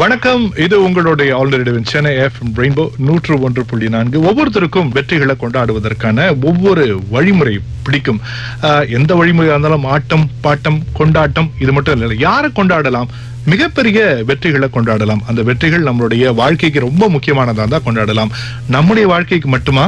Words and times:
வணக்கம். 0.00 0.42
இது 0.64 0.76
உங்களுடைய 0.84 1.30
ஆல்ரெடி 1.38 1.72
சென்னை 1.90 2.12
எஃப் 2.24 2.36
ரெயின்போ 2.56 2.84
நூற்று 3.06 3.34
ஒன்று 3.46 3.62
புள்ளி 3.70 3.88
நான்கு. 3.94 4.18
ஒவ்வொருத்தருக்கும் 4.28 4.90
வெற்றிகளை 4.96 5.34
கொண்டாடுவதற்கான 5.40 6.26
ஒவ்வொரு 6.48 6.84
வழிமுறை 7.14 7.54
பிடிக்கும். 7.86 8.20
எந்த 8.98 9.14
வழிமுறையாக 9.20 9.56
இருந்தாலும் 9.56 9.84
ஆட்டம் 9.94 10.24
பாட்டம் 10.44 10.78
கொண்டாட்டம் 10.98 11.50
இது 11.64 11.72
மட்டும் 11.78 12.00
இல்லை 12.00 12.18
யாரை 12.26 12.50
கொண்டாடலாம்? 12.60 13.10
மிகப்பெரிய 13.52 14.00
வெற்றிகளை 14.30 14.68
கொண்டாடலாம். 14.76 15.24
அந்த 15.32 15.42
வெற்றிகள் 15.50 15.88
நம்மளுடைய 15.90 16.34
வாழ்க்கைக்கு 16.40 16.86
ரொம்ப 16.88 17.10
முக்கியமானதா 17.16 17.60
இருந்தா 17.62 17.82
கொண்டாடலாம். 17.88 18.32
நம்முடைய 18.76 19.08
வாழ்க்கைக்கு 19.12 19.50
மட்டுமா? 19.56 19.86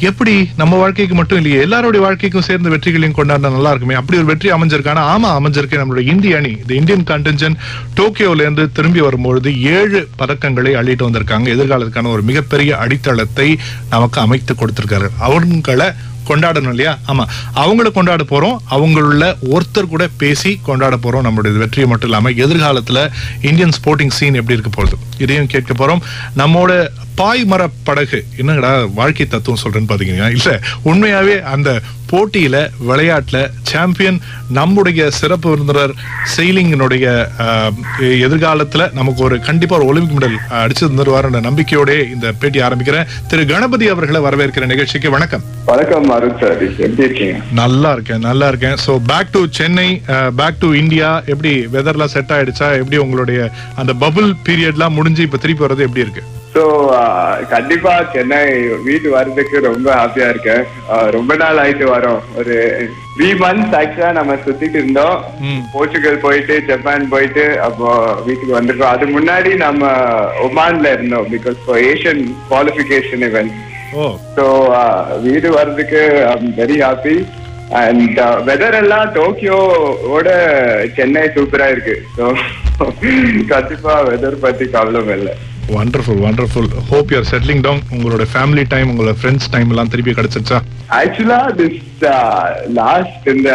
எப்படி 0.00 0.48
நம்ம 0.56 0.76
வாழ்க்கைக்கு 0.76 1.14
மட்டும் 1.14 1.40
இல்லையே 1.40 1.62
எல்லாருடைய 1.62 2.06
வாழ்க்கைக்கும் 2.06 2.42
சேர்ந்த 2.42 2.68
வெற்றிகளையும் 2.68 3.16
கொண்டாடினா 3.16 3.50
நல்லா 3.50 3.68
இருக்குமே. 3.68 3.94
அப்படி 3.94 4.18
ஒரு 4.18 4.26
வெற்றி 4.26 4.50
அமைஞ்சிருக்கான? 4.50 5.00
ஆமா 5.00 5.28
அமைஞ்சிருக்கு. 5.28 5.84
நம்மளுடைய 5.84 6.08
இந்திய 6.08 6.36
அணி 6.36 6.48
இந்த 6.48 6.74
இந்தியன் 6.74 7.04
கண்டென்ஜன் 7.04 7.56
டோக்கியோல 7.96 8.34
இருந்து 8.34 8.72
திரும்பி 8.72 9.00
வரும்பொழுது 9.00 9.62
ஏழு 9.62 10.08
பதக்கங்களை 10.18 10.74
அள்ளிட்டு 10.74 11.02
வந்திருக்காங்க. 11.02 11.48
எதிர்காலத்துக்கான 11.56 12.06
ஒரு 12.06 12.22
மிகப்பெரிய 12.22 12.76
அடித்தளத்தை 12.76 13.58
நமக்கு 13.90 14.20
அமைத்து 14.20 14.54
கொடுத்திருக்காரு. 14.54 15.08
அவங்களை 15.20 15.94
கொண்டாடணும் 16.26 16.68
இல்லையா? 16.68 16.98
ஆமா. 17.08 17.24
அவங்கள 17.54 17.92
கொண்டாட 17.92 18.24
போறோம். 18.24 18.56
அவங்களுள்ள 18.70 19.36
ஒருத்தர் 19.50 19.88
கூட 19.88 20.08
பேசி 20.16 20.58
கொண்டாட 20.62 20.96
போறோம். 20.96 21.26
நம்மளுடைய 21.26 21.56
வெற்றியை 21.56 21.88
மட்டும் 21.88 22.10
இல்லாம 22.10 22.30
எதிர்காலத்துல 22.30 23.10
இந்தியன் 23.42 23.72
ஸ்போர்ட்டிங் 23.84 24.10
சீன் 24.10 24.34
எப்படி 24.34 24.58
இருக்க 24.58 24.70
போகுது? 24.70 24.96
இதையும் 25.18 25.46
கேட்க 25.46 25.86
போறோம். 25.86 26.00
நம்மோட 26.36 26.88
பாய்மர 27.18 27.62
படகு 27.84 28.18
என்னங்கடா 28.40 28.72
வாழ்க்கை 28.94 29.26
தத்துவம் 29.26 29.60
சொல்றேன்னு 29.62 29.90
பாத்தீங்கன்னா 29.92 30.28
இல்ல 30.38 30.50
உண்மையாவே 30.84 31.36
அந்த 31.54 31.80
போட்டியில 32.10 32.56
விளையாட்டுல 32.88 33.38
சாம்பியன் 33.62 34.18
நம்முடைய 34.58 35.10
சிறப்பு 35.10 35.48
விருந்தினர் 35.50 35.92
செயிலிங்கினுடைய 36.34 37.06
எதிர்காலத்துல 38.26 38.92
நமக்கு 38.92 39.24
ஒரு 39.24 39.40
கண்டிப்பா 39.48 39.76
ஒரு 39.76 39.88
ஒலிம்பிக் 39.90 40.16
மெடல் 40.18 40.38
அடிச்சு 40.60 40.84
தந்துருவார் 40.84 41.28
நம்பிக்கையோட 41.48 41.90
இந்த 42.14 42.32
பேட்டி 42.32 42.60
ஆரம்பிக்கிறேன். 42.60 43.10
திரு 43.30 43.46
கணபதி 43.46 43.88
அவர்களை 43.88 44.22
வரவேற்கிற 44.26 44.66
நிகழ்ச்சிக்கு 44.72 45.10
வணக்கம். 45.16 45.44
வணக்கம் 45.64 46.08
நல்லா 47.60 47.92
இருக்கேன் 47.92 48.24
நல்லா 48.28 48.48
இருக்கேன். 48.48 48.78
So 48.86 48.94
back 49.12 49.32
to 49.36 49.46
Chennai 49.50 49.88
back 50.40 50.60
to 50.64 50.70
India 50.82 51.22
எப்படி 51.26 51.52
வெதர்லாம் 51.76 52.14
செட் 52.16 52.34
ஆயிடுச்சா? 52.38 52.70
எப்படி 52.80 52.96
உங்களுடைய 52.96 53.50
அந்த 53.76 53.94
பபுள் 54.04 54.32
பீரியட்லாம் 54.48 54.98
முடிஞ்சு 55.00 55.22
இப்ப 55.22 55.36
திருப்பி 55.36 55.64
வர்றது 55.64 55.86
எப்படி 55.88 56.06
இருக்கு? 56.06 56.24
ஸோ 56.52 56.62
கண்டிப்பா 57.50 57.92
சென்னை 58.12 58.38
வீட்டு 58.86 59.08
வர்றதுக்கு 59.10 59.56
ரொம்ப 59.66 59.88
ஹாப்பியா 59.94 60.28
இருக்கேன் 60.28 60.62
ஆஹ் 60.92 61.10
ரொம்ப 61.16 61.32
நாள் 61.36 61.60
ஆயிட்டு 61.62 61.86
வரோம். 61.90 62.20
ஒரு 62.38 62.54
த்ரீ 63.14 63.28
மந்த்ஸ் 63.42 63.74
ஆக்சுவலா 63.78 64.10
நம்ம 64.18 64.36
சுத்திட்டு 64.44 64.78
இருந்தோம். 64.80 65.16
போர்ச்சுகல் 65.72 66.22
போயிட்டு 66.22 66.54
ஜப்பான் 66.68 67.10
போயிட்டு 67.10 67.44
அப்போ 67.66 67.88
வீட்டுக்கு 68.26 68.56
வந்திருக்கோம். 68.56 68.94
அது 68.94 69.06
முன்னாடி 69.16 69.50
நம்ம 69.64 69.82
ஒமான்ல 70.46 70.92
இருந்தோம் 70.96 71.28
because 71.32 71.58
for 71.64 71.82
Asian 71.90 72.22
qualification 72.48 73.26
event 73.28 73.54
so 74.36 74.46
வீடு 75.22 75.50
வர்றதுக்கு 75.50 76.00
I'm 76.30 76.48
very 76.58 76.78
happy 76.82 77.16
and 77.78 78.18
weather 78.46 78.78
எல்லாம் 78.78 79.12
டோக்கியோவோட 79.14 80.28
சென்னை 80.96 81.24
சூப்பரா 81.36 81.68
இருக்கு. 81.74 81.96
ஸோ 82.16 82.24
கண்டிப்பா 83.52 83.94
வெதர் 84.08 84.42
பத்தி 84.42 84.66
கவலை 84.70 85.00
இல்லை 85.14 85.32
wonderful 85.76 86.20
wonderful 86.26 86.68
hope 86.90 87.10
you're 87.12 87.28
settling 87.30 87.62
down 87.66 87.82
உங்களோட 87.94 88.24
ஃபேமிலி 88.32 88.64
டைம் 88.72 88.90
உங்களோட 88.92 89.14
ஃப்ரெண்ட்ஸ் 89.20 89.50
டைம் 89.54 89.70
எல்லாம் 89.72 89.90
திருப்பி 89.92 90.12
கிடைச்சிருச்சா? 90.18 90.58
ஆக்சுவலா 90.98 91.38
திஸ் 91.58 91.78
லாஸ்ட் 92.78 93.26
இந்த 93.34 93.50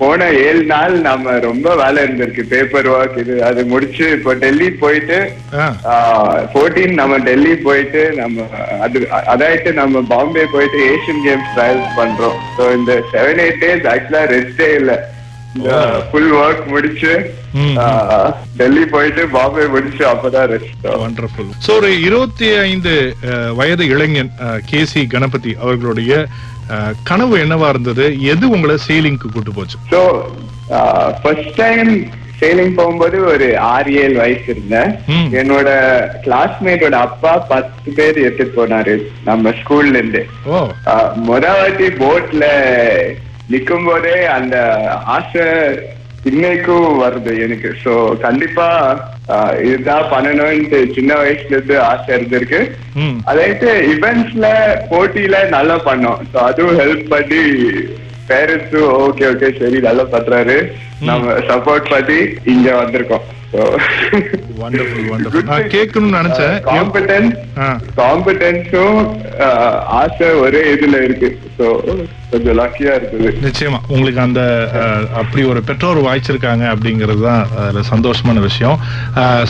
போன 0.00 0.28
ஏழு 0.46 0.62
நாள் 0.72 0.94
நம்ம 1.08 1.36
ரொம்ப 1.46 1.68
வேலை 1.82 1.98
இருந்திருக்கு. 2.04 2.42
பேப்பர் 2.52 2.88
ஒர்க் 2.94 3.18
இது 3.22 3.36
அது 3.48 3.60
முடிச்சு 3.72 4.06
இப்போ 4.16 4.34
டெல்லி 4.44 4.68
போயிட்டு 4.82 5.18
ஃபோர்டீன் 6.52 6.94
நம்ம 7.00 7.18
டெல்லி 7.28 7.54
போயிட்டு 7.66 8.02
நம்ம 8.20 8.46
அது 8.86 8.98
அதாயிட்டு 9.34 9.72
நம்ம 9.82 10.04
பாம்பே 10.14 10.46
போயிட்டு 10.56 10.80
ஏஷியன் 10.92 11.22
கேம்ஸ் 11.26 11.52
ட்ரையல்ஸ் 11.56 11.94
பண்றோம். 12.00 12.38
ஸோ 12.58 12.64
இந்த 12.78 12.92
செவன் 13.14 13.42
எயிட் 13.46 13.62
டேஸ் 13.64 13.88
ஆக்சுவலா 13.94 14.24
ரெஸ்டே 14.34 14.70
இல்ல. 14.80 14.92
ஃபுல் 16.10 16.32
ஒர்க் 16.42 16.64
முடிச்சு 16.72 17.12
டெல்லி 18.58 18.84
போயிட்டு 18.94 19.22
பாம்பே 19.36 19.64
முடிச்சு 19.74 20.04
அப்பதான் 20.12 20.48
ரெஸ்ட் 20.54 20.86
வண்டர்ஃபுல் 21.04 21.50
சோ 21.66 21.72
ஒரு 21.78 21.90
இருபத்தி 22.08 22.50
ஐந்து 22.68 22.94
வயது 23.60 23.86
இளைஞன் 23.94 24.32
கே 24.70 24.82
சி 24.92 25.02
கணபதி 25.14 25.54
அவர்களுடைய 25.64 26.12
கனவு 27.08 27.34
என்னவா 27.42 27.68
இருந்தது? 27.72 28.06
எது 28.32 28.44
உங்களை 28.54 28.74
சேலிங்க்கு 28.86 29.28
கூட்டு 29.34 29.52
போச்சு? 29.58 29.76
ஸோ 29.92 30.00
ஃபர்ஸ்ட் 31.20 31.54
டைம் 31.60 31.92
சேலிங் 32.40 32.74
போகும்போது 32.78 33.18
ஒரு 33.30 33.46
ஆறு 33.68 33.92
ஏழு 34.02 34.16
வயசு 34.20 34.46
இருந்தேன். 34.52 34.90
என்னோட 35.40 35.68
கிளாஸ்மேட்டோட 36.24 36.96
அப்பா 37.06 37.32
பத்து 37.52 37.94
பேர் 37.96 38.20
எடுத்துட்டு 38.24 38.58
போனாரு 38.58 38.94
நம்ம 39.28 39.54
ஸ்கூல்ல 39.60 40.02
இருந்து. 40.02 40.22
முத 41.28 41.46
வாட்டி 41.58 41.88
போட்ல 42.02 42.44
நிற்கும் 43.52 43.86
போதே 43.88 44.16
அந்த 44.38 44.56
ஆசை 45.16 45.44
இன்னைக்கும் 46.30 46.88
வருது 47.02 47.32
எனக்கு. 47.44 47.68
சோ 47.82 47.92
கண்டிப்பா 48.24 48.66
இதுதான் 49.68 50.10
பண்ணணும்னு 50.12 50.80
சின்ன 50.96 51.10
வயசுல 51.20 51.54
இருந்து 51.54 51.76
ஆசை 51.90 52.10
இருந்திருக்கு. 52.16 52.60
அதாவது 53.30 53.70
இவெண்ட்ஸ்ல 53.94 54.48
போட்டியில 54.90 55.38
நல்லா 55.56 55.76
பண்ணோம். 55.88 56.20
சோ 56.32 56.38
அதுவும் 56.50 56.78
ஹெல்ப் 56.82 57.06
பண்ணி 57.14 57.42
பேரண்ட்ஸும் 58.30 58.92
ஓகே 59.04 59.26
ஓகே 59.32 59.50
சரி 59.60 59.78
நல்லா 59.88 60.04
பண்றாரு. 60.14 60.56
நம்ம 61.00 61.34
சப்போர்ட் 61.48 61.90
பண்ணி 61.90 62.20
இங்க 62.44 62.68
வந்திருக்கோம். 62.74 63.26
வண்டர்ஃபுல் 64.58 65.06
வண்டர்ஃபுல் 65.10 65.46
நான் 65.50 65.70
கேட்கணும்னு 65.74 66.18
நினைச்சேன். 66.18 66.56
காம்படன்ஸ் 66.66 67.36
ஆ. 67.58 67.68
காம்படன்ஸும் 68.00 68.98
ஆசை 70.00 70.28
ஒரே 70.42 70.60
இதுல 70.74 71.02
இருக்கு. 71.04 71.28
கொஞ்சம் 72.30 72.56
லக்கியா 72.58 72.92
இருக்குது. 72.98 73.28
நிச்சயமா. 73.46 73.78
உங்களுக்கு 73.88 74.20
அந்த 74.20 74.42
அப்படி 75.14 75.44
ஒரு 75.44 75.62
பெற்றோர் 75.68 76.04
வாய்ச்சிருக்காங்க 76.06 76.64
அப்படிங்கிறது 76.72 77.22
தான் 77.22 77.42
அதுல 77.58 77.82
சந்தோஷமான 77.92 78.40
விஷயம். 78.40 78.76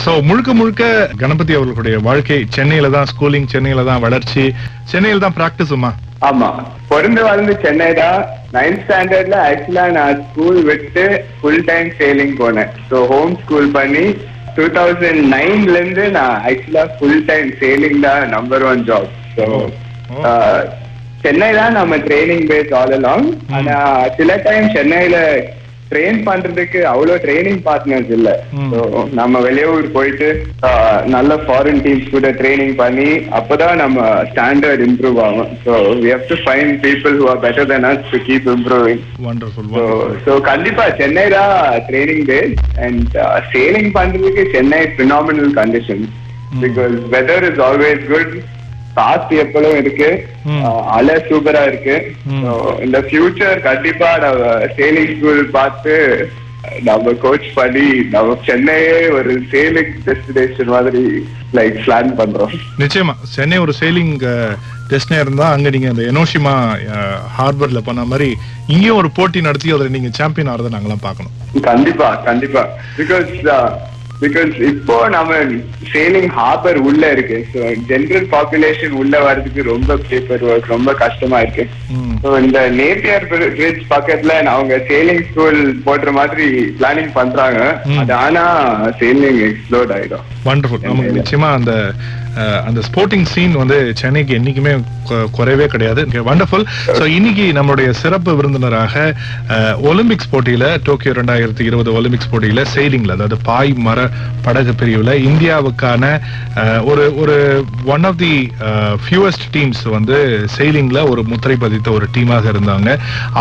சோ 0.05 0.13
முழுக்க 0.29 0.53
முழுக்க 0.53 0.83
கணபதி 1.17 1.55
அவர்களுடைய 1.55 1.97
வாழ்க்கை 2.09 2.39
சென்னையில 2.49 2.89
தான் 2.89 3.09
ஸ்கூலிங் 3.13 3.51
சென்னையில 3.55 3.83
தான் 3.83 4.03
வளர்ச்சி. 4.07 4.45
சென்னையில 4.85 5.25
தான் 5.25 5.37
பிராக்டிஸுமா 5.39 5.91
ஆமா. 6.29 6.47
பிறந்து 6.89 7.21
வளர்ந்து 7.23 7.53
சென்னை 7.61 7.89
தான். 7.93 8.21
நைன்த் 8.53 8.81
ஸ்டாண்டர்ட்ல 8.81 9.35
ஆக்சுவலா 9.49 9.83
நான் 9.91 10.21
ஸ்கூல் 10.23 10.57
விட்டு 10.63 11.03
ஃபுல் 11.39 11.63
டைம் 11.65 11.89
சேலிங் 11.99 12.35
போனேன். 12.39 12.71
ஸோ 12.89 12.97
ஹோம் 13.11 13.33
ஸ்கூல் 13.41 13.69
பண்ணி 13.71 14.05
டூ 14.55 14.65
தௌசண்ட் 14.75 15.21
நைன்ல 15.33 15.75
இருந்து 15.75 16.05
நான் 16.11 16.37
ஆக்சுவலா 16.47 16.83
ஃபுல் 16.95 17.21
டைம் 17.27 17.49
சேலிங் 17.59 17.99
தான் 18.01 18.23
number 18.29 18.65
one 18.65 18.83
job 18.87 19.09
so. 19.35 19.45
Chennai 21.23 21.49
தான் 21.53 21.73
நம்ம 21.73 21.95
ட்ரைனிங் 22.05 22.45
பேஸ் 22.49 22.73
ஆல் 22.73 22.93
அலாங் 22.95 23.25
ஆனா 23.55 23.77
சில 24.17 24.35
டைம் 24.45 24.67
சென்னையில 24.75 25.17
ட்ரெயின் 25.91 26.19
பண்றதுக்கு 26.25 26.79
அவ்வளவு 26.89 27.21
ட்ரைனிங் 27.23 27.61
பார்ட்னர்ஸ் 27.65 28.11
இல்ல. 28.17 28.29
நம்ம 29.19 29.39
வெளியூர் 29.45 29.87
போயிட்டு 29.95 30.27
நல்ல 31.13 31.37
ஃபாரின் 31.43 31.81
டீம்ஸ் 31.85 32.11
கூட 32.11 32.29
ட்ரைனிங் 32.39 32.75
பண்ணி 32.75 33.07
அப்பதான் 33.39 33.81
நம்ம 33.81 33.97
ஸ்டாண்டர்ட் 34.29 34.83
இம்ப்ரூவ் 34.87 35.17
ஆகும். 35.25 35.49
So 35.65 35.73
we 36.03 36.11
have 36.13 36.27
to 36.29 36.37
find 36.43 36.75
people 36.85 37.15
who 37.19 37.27
are 37.31 37.41
better 37.45 37.69
than 37.71 37.87
us 37.91 38.05
to 38.11 38.19
keep 38.27 38.49
improving 38.55 39.01
so 39.75 39.85
so 40.25 40.35
கண்டிப்பா 40.49 40.85
சென்னை 40.99 41.25
தான் 41.35 41.55
ட்ரைனிங் 41.89 42.23
பேஸ் 42.29 42.55
அண்ட் 42.85 43.17
சேலிங் 43.53 43.91
பண்றதுக்கு 43.97 44.45
Chennai 44.55 44.81
phenomenal 44.95 45.51
condition 45.59 46.05
because 46.61 46.95
weather 47.13 47.47
is 47.49 47.61
always 47.65 48.05
good 48.13 48.33
காத்து 48.99 49.35
எப்பளும் 49.45 49.79
இருக்கு. 49.83 50.09
அலை 50.97 51.15
சூப்பரா 51.29 51.63
இருக்கு. 51.71 51.95
இந்த 52.85 52.99
ஃபியூச்சர் 53.07 53.65
கண்டிப்பா 53.69 54.11
நம்ம 54.25 54.51
சேலிங் 54.77 55.15
ஸ்கூல் 55.15 55.43
பார்த்து 55.57 55.95
நம்ம 56.87 57.11
கோச் 57.23 57.45
பண்ணி 57.57 57.85
நம்ம 58.13 58.33
சென்னையே 58.47 58.95
ஒரு 59.17 59.33
சேலிங் 59.51 59.93
டெஸ்டினேஷன் 60.07 60.71
மாதிரி 60.73 61.03
லைக் 61.57 61.77
பிளான் 61.85 62.11
பண்றோம். 62.19 62.53
நிச்சயமா. 62.81 63.13
சென்னை 63.35 63.57
ஒரு 63.65 63.73
சேலிங் 63.79 64.11
டெஸ்டினே 64.91 65.19
இருந்தா 65.23 65.45
அங்க 65.55 65.69
நீங்க 65.75 65.89
இந்த 65.93 66.03
எனோஷிமா 66.11 66.53
ஹார்பர்ல 67.37 67.81
பண்ண 67.87 68.03
மாதிரி 68.11 68.29
இங்கேயும் 68.73 68.99
ஒரு 69.01 69.09
போட்டி 69.17 69.39
நடத்தி 69.47 69.73
அதுல 69.75 69.93
நீங்க 69.95 70.11
சாம்பியன் 70.19 70.51
ஆறதை 70.53 70.71
நாங்களாம் 70.75 71.05
பார்க்கணும். 71.07 71.33
கண்டிப்பா 71.69 72.09
கண்டிப்பா. 72.27 72.63
பிகாஸ் 72.99 73.31
பிகாஸ் 74.21 74.53
இப்போ 74.69 74.95
நம்ம 75.15 75.33
சேலிங் 75.91 76.29
ஹார்பர் 76.37 76.79
உள்ள 76.87 77.03
இருக்கு. 77.15 77.37
ஸோ 77.51 77.59
ஜென்ரல் 77.91 78.25
பாப்புலேஷன் 78.33 78.95
உள்ள 79.01 79.13
வர்றதுக்கு 79.25 79.61
ரொம்ப 79.73 79.97
பேப்பர் 80.09 80.43
ஒர்க் 80.49 80.73
ரொம்ப 80.75 80.93
கஷ்டமா 81.03 81.37
இருக்கு. 81.45 81.65
ஸோ 82.23 82.29
இந்த 82.45 82.59
நேப்பியர் 82.79 83.27
பிரிட்ஜ் 83.31 83.83
பக்கத்துல 83.93 84.33
அவங்க 84.55 84.75
சேலிங் 84.89 85.23
ஸ்கூல் 85.29 85.59
போடுற 85.85 86.11
மாதிரி 86.19 86.47
பிளானிங் 86.79 87.13
பண்றாங்க. 87.19 87.61
அது 88.01 88.13
ஆனா 88.25 88.43
சேலிங் 89.01 89.39
எக்ஸ்ப்ளோர்ட் 89.49 89.93
ஆயிடும். 89.97 90.25
வண்டர்ஃபுல் 90.49 90.87
நமக்கு 90.89 91.17
நிச்சயமா 91.19 91.51
அந்த 91.59 91.73
அந்த 92.67 92.79
ஸ்போர்ட்டிங் 92.87 93.27
சீன் 93.33 93.55
வந்து 93.61 93.77
சென்னைக்கு 94.01 94.33
என்னைக்குமே 94.39 94.73
குறைவே 95.37 95.65
கிடையாது. 95.73 96.01
வண்டர்ஃபுல் 96.29 96.65
ஸோ 96.97 97.03
இன்னைக்கு 97.17 97.45
நம்மளுடைய 97.57 97.89
சிறப்பு 98.01 98.31
விருந்தினராக 98.39 98.95
ஒலிம்பிக்ஸ் 99.91 100.31
போட்டியில 100.33 100.65
டோக்கியோ 100.87 101.13
ரெண்டாயிரத்தி 101.19 101.63
இருபது 101.69 101.89
ஒலிம்பிக்ஸ் 101.99 102.31
போட்டியில 102.31 102.63
செயிலிங்ல 102.75 103.15
அதாவது 103.17 103.37
பாய் 103.49 103.73
மர 103.87 103.99
படகு 104.45 104.73
பிரிவுல 104.81 105.13
இந்தியாவுக்கான 105.29 106.03
ஒரு 106.91 107.05
ஒரு 107.23 107.37
one 107.95 108.05
of 108.11 108.19
the 108.23 108.33
fewest 109.05 109.47
teams 109.57 109.83
வந்து 109.97 110.17
செயிலிங்ல 110.57 111.01
ஒரு 111.11 111.23
முத்திரை 111.31 111.57
பதித்த 111.65 111.87
ஒரு 111.97 112.07
டீமாக 112.17 112.45
இருந்தாங்க. 112.53 112.89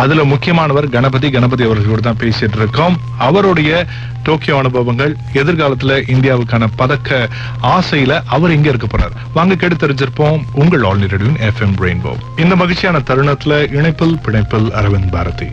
அதுல 0.03 0.25
முக்கியமானவர் 0.35 0.93
கணபதி. 0.97 1.31
கணபதி 1.37 1.65
அவர்களோடு 1.69 2.03
தான் 2.09 2.23
பேசிட்டு 2.25 2.61
இருக்கோம். 2.63 2.97
அவருடைய 3.29 3.73
டோக்கியோ 4.27 4.57
அனுபவங்கள் 4.63 5.13
எதிர்காலத்துல 5.41 5.93
இந்தியாவுக்கான 6.15 6.65
பதக்க 6.81 7.29
ஆசையில 7.75 8.13
அவர் 8.37 8.55
எங்க 8.57 8.69
இருக்க 8.79 8.99
போறார். 8.99 9.17
வாங்க 9.35 9.55
கேட்டு 9.55 9.87
தெரிஞ்சிருப்போம் 9.87 10.43
உங்கள் 10.55 10.83
ஆல் 10.83 11.05
எஃப் 11.51 11.61
எம் 11.61 11.77
ரெயின்போ 11.77 12.13
இந்த 12.37 12.57
மகிழ்ச்சியான 12.57 12.99
தருணத்துல 12.99 13.63
இணைப்பில் 13.75 14.19
பிணைப்பில் 14.25 14.71
அரவிந்த் 14.81 15.11
பாரதி. 15.11 15.51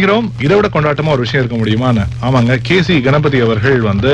நினைக்கிறோம். 0.00 0.28
இதை 0.44 0.54
விட 0.56 0.68
கொண்டாட்டமா 0.74 1.12
ஒரு 1.14 1.24
விஷயம் 1.24 1.42
இருக்க 1.42 1.56
முடியுமான்னு. 1.60 2.04
ஆமாங்க 2.26 2.52
கே 2.68 2.76
சி 2.86 2.94
கணபதி 3.06 3.38
அவர்கள் 3.46 3.80
வந்து 3.88 4.12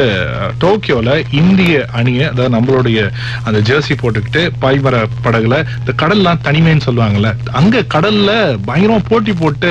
டோக்கியோல 0.62 1.10
இந்திய 1.40 1.74
அணியை 1.98 2.24
அதாவது 2.30 2.54
நம்மளுடைய 2.56 2.98
அந்த 3.46 3.58
ஜெர்சி 3.68 3.94
போட்டுக்கிட்டு 4.00 4.42
பாய்மர 4.62 4.94
படகுல 5.24 5.56
இந்த 5.80 5.92
கடல்லாம் 6.02 6.40
தனிமைன்னு 6.46 6.86
சொல்லுவாங்கல்ல 6.88 7.30
அங்க 7.60 7.84
கடல்ல 7.94 8.30
பயங்கரமா 8.68 8.98
போட்டி 9.10 9.34
போட்டு 9.42 9.70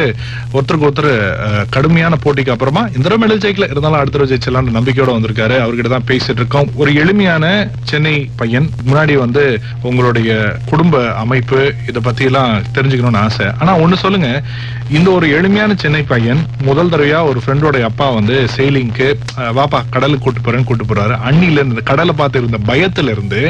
ஒருத்தருக்கு 0.56 0.88
ஒருத்தர் 0.90 1.12
கடுமையான 1.76 2.20
போட்டிக்கு 2.26 2.54
அப்புறமா 2.56 2.84
இந்த 2.96 3.04
தடவை 3.08 3.20
மெடல் 3.24 3.44
ஜெயிக்கல. 3.46 3.70
இருந்தாலும் 3.74 4.00
அடுத்த 4.02 4.16
தடவை 4.18 4.30
ஜெயிச்சலாம்னு 4.34 4.78
நம்பிக்கையோட 4.78 5.12
வந்திருக்காரு. 5.18 5.58
அவர்கிட்ட 5.66 5.92
தான் 5.96 6.08
பேசிட்டு 6.12 6.42
இருக்கோம். 6.44 6.72
ஒரு 6.82 6.94
எளிமையான 7.04 7.46
சென்னை 7.92 8.16
பையன். 8.42 8.70
முன்னாடி 8.88 9.14
வந்து 9.26 9.46
உங்களுடைய 9.90 10.32
குடும்ப 10.72 11.04
அமைப்பு 11.24 11.60
இதை 11.90 12.02
பத்தி 12.10 12.26
எல்லாம் 12.32 12.54
தெரிஞ்சுக்கணும்னு 12.78 13.24
ஆசை. 13.26 13.50
ஆனா 13.60 13.74
ஒண்ணு 13.84 14.04
சொல்லுங்க 14.06 14.30
இந்த 14.98 15.10
ஒரு 15.18 15.28
எளிமையான 15.38 15.72
சென்னை 15.82 16.02
பையன் 16.12 16.42
முதல் 16.68 16.92
தடவையா 16.94 17.19
ஒரு 17.30 17.40
ஃப்ரெண்டோட 17.44 17.81
அப்பா 17.90 18.07
வந்து 18.18 18.36
செயிலிங்க்கு 18.56 19.07
வாப்பா 19.57 19.80
கடலுக்கு 19.96 20.24
கூட்டு 20.25 20.44
போறேன்னு 20.46 20.69
கூட்டு 20.69 20.86
போறாரு. 20.90 21.16
அன்னில 21.28 21.60
இருந்து 21.62 21.84
கடலை 21.92 22.13
பார்த்து 22.22 22.42
இருந்த 22.42 22.60
பயத்துல 22.72 23.13
இருந்து 23.16 23.42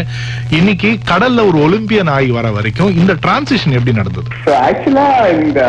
இன்னைக்கு 0.59 0.91
கடல்ல 1.11 1.45
ஒரு 1.49 1.59
ஒலிம்பியன் 1.67 2.13
ஆகி 2.17 2.31
வர 2.37 2.49
வரைக்கும் 2.57 2.95
இந்த 3.01 3.15
டிரான்சிஷன் 3.25 3.77
எப்படி 3.79 3.97
நடந்தது? 3.99 4.29
ஆக்சுவலா 4.69 5.07
இந்த 5.43 5.61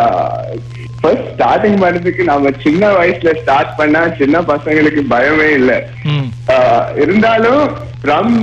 ஃபர்ஸ்ட் 1.00 1.28
ஸ்டார்டிங் 1.32 1.78
பண்ணதுக்கு 1.82 2.22
நம்ம 2.30 2.50
சின்ன 2.64 2.92
வயசுல 2.98 3.32
ஸ்டார்ட் 3.42 3.76
பண்ணா 3.80 4.02
சின்ன 4.20 4.36
பசங்களுக்கு 4.52 5.02
பயமே 5.14 5.48
இல்லை. 5.58 5.78
இருந்தாலும் 7.04 7.64
ஃப்ரம் 8.02 8.34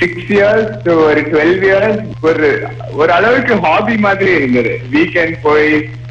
சிக்ஸ் 0.00 0.28
இயர்ஸ் 0.34 0.88
ஒரு 1.06 1.22
டுவெல் 1.30 1.56
இயர்ஸ் 1.68 2.02
ஒரு 2.28 2.50
ஒரு 3.00 3.10
அளவுக்கு 3.18 3.54
ஹாபி 3.64 3.96
மாதிரி 4.06 4.30
இருந்தது. 4.38 4.72
வீக்கெண்ட் 4.94 5.36
போய் 5.46 5.70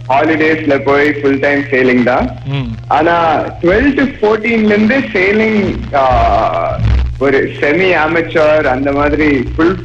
ஹாலிடேஸ்ல 0.09 0.75
போய் 0.83 1.07
ஃபுல் 1.17 1.41
டைம் 1.43 1.63
சேலிங் 1.71 2.03
தான் 2.05 2.27
ஆனா 2.97 3.15
டுவெல் 3.63 3.91
டு 3.99 4.05
ஃபோர்டீன்ல 4.15 4.73
இருந்து 4.73 4.99
சேலிங் 5.15 5.61
ஒரு 7.25 7.39
செமி 7.59 7.87
amateur 8.03 8.59
அந்த 8.73 8.89
மாதிரி 8.91 9.25
full 9.53 9.77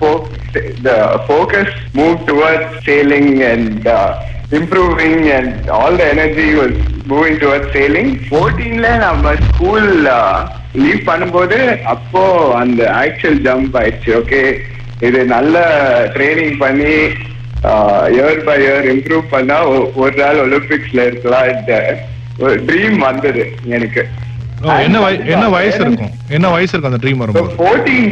focus 1.26 1.76
move 1.99 2.17
towards 2.29 2.76
sailing 2.87 3.32
and 3.49 3.88
improving 4.59 5.23
and 5.38 5.55
all 5.79 5.99
the 6.00 6.06
energy 6.15 6.49
was 6.59 6.76
moving 7.06 7.38
towards 7.43 7.75
sailing 7.76 8.12
ஃபோர்டீன்ல 8.29 8.91
நம்ம 9.00 9.35
ஸ்கூல் 9.47 9.88
லீவ் 10.82 11.03
பண்ணும்போது 11.09 11.59
அப்போ 11.94 12.23
அந்த 12.62 12.81
ஆக்சுவல் 13.03 13.43
ஜம்ப் 13.47 13.76
ஆயிடுச்சு. 13.81 14.12
ஓகே 14.21 14.41
இது 15.00 15.21
நல்ல 15.26 15.56
ட்ரைனிங் 16.15 16.56
பண்ணி 16.59 16.94
இயர் 18.14 18.43
பை 18.46 18.56
இயர் 18.64 18.87
இம்ப்ரூவ் 18.94 19.25
பண்ணா 19.34 19.56
ஒரு 20.02 20.14
நாள் 20.22 20.43
ஒலிம்பிக்ஸ்ல 20.44 21.06
இருக்கலாம் 21.08 21.49
இந்த 21.55 21.72
ட்ரீம் 22.69 22.99
வந்தது 23.08 23.43
எனக்கு. 23.76 24.02
என்ன 24.84 24.99
என்ன 25.34 25.46
வயசு 25.55 25.78
இருக்கும்? 25.84 26.12
என்ன 26.37 26.46
வயசு 26.55 26.72
இருக்கும் 26.72 26.90
அந்த 26.90 27.00
ட்ரீம் 27.02 27.22
வரும்போது? 27.22 27.55
ஃபோர்டீன் 27.58 28.11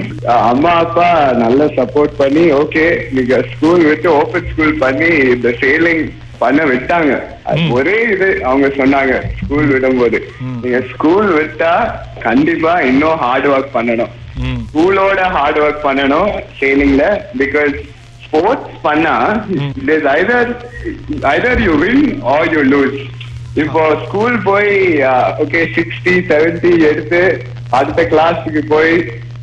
அம்மா 0.51 0.73
அப்பா 0.85 1.07
நல்லா 1.43 1.67
சப்போர்ட் 1.79 2.15
பண்ணி 2.23 2.45
ஓகே 2.63 2.85
நீங்க 3.17 3.37
ஸ்கூல் 3.53 3.85
விட்டு 3.91 4.09
ஓபன் 4.19 4.49
ஸ்கூல் 4.51 4.75
பண்ணி 4.85 5.11
இந்த 5.35 5.51
சேலிங் 5.63 6.05
பண்ண 6.43 6.61
விட்டாங்க. 6.71 7.13
ஒரே 7.77 7.97
இது 8.15 8.29
அவங்க 8.49 8.69
சொன்னாங்க 8.79 9.15
ஸ்கூல் 9.41 9.69
விடும்போது. 9.73 10.19
நீங்க 10.63 10.79
ஸ்கூல் 10.93 11.31
விட்டா 11.39 11.73
கண்டிப்பா 12.27 12.75
இன்னும் 12.91 13.21
ஹார்ட் 13.25 13.49
ஒர்க் 13.55 13.75
பண்ணணும். 13.77 14.13
ஸ்கூலோட 14.67 15.21
ஹார்ட் 15.37 15.61
ஒர்க் 15.65 15.87
பண்ணணும் 15.87 16.31
சேலிங்ல 16.59 17.05
பிகாஸ் 17.41 17.75
ஸ்போர்ட்ஸ் 18.33 18.77
பண்ணா 18.83 19.15
there's 19.87 20.07
either 20.09 20.41
either 21.25 21.55
you 21.61 21.75
win 21.77 21.99
or 22.25 22.41
you 22.47 22.63
lose. 22.67 22.99
இப்போ 23.55 23.97
ஸ்கூல் 24.05 24.43
போய் 24.43 24.71
ஓகே 25.43 25.61
சிக்ஸ்டி 25.75 26.15
செவன்டி 26.29 26.79
எடுத்து 26.91 27.21
அடுத்த 27.71 28.03
கிளாஸுக்கு 28.03 28.63
போய் 28.69 28.95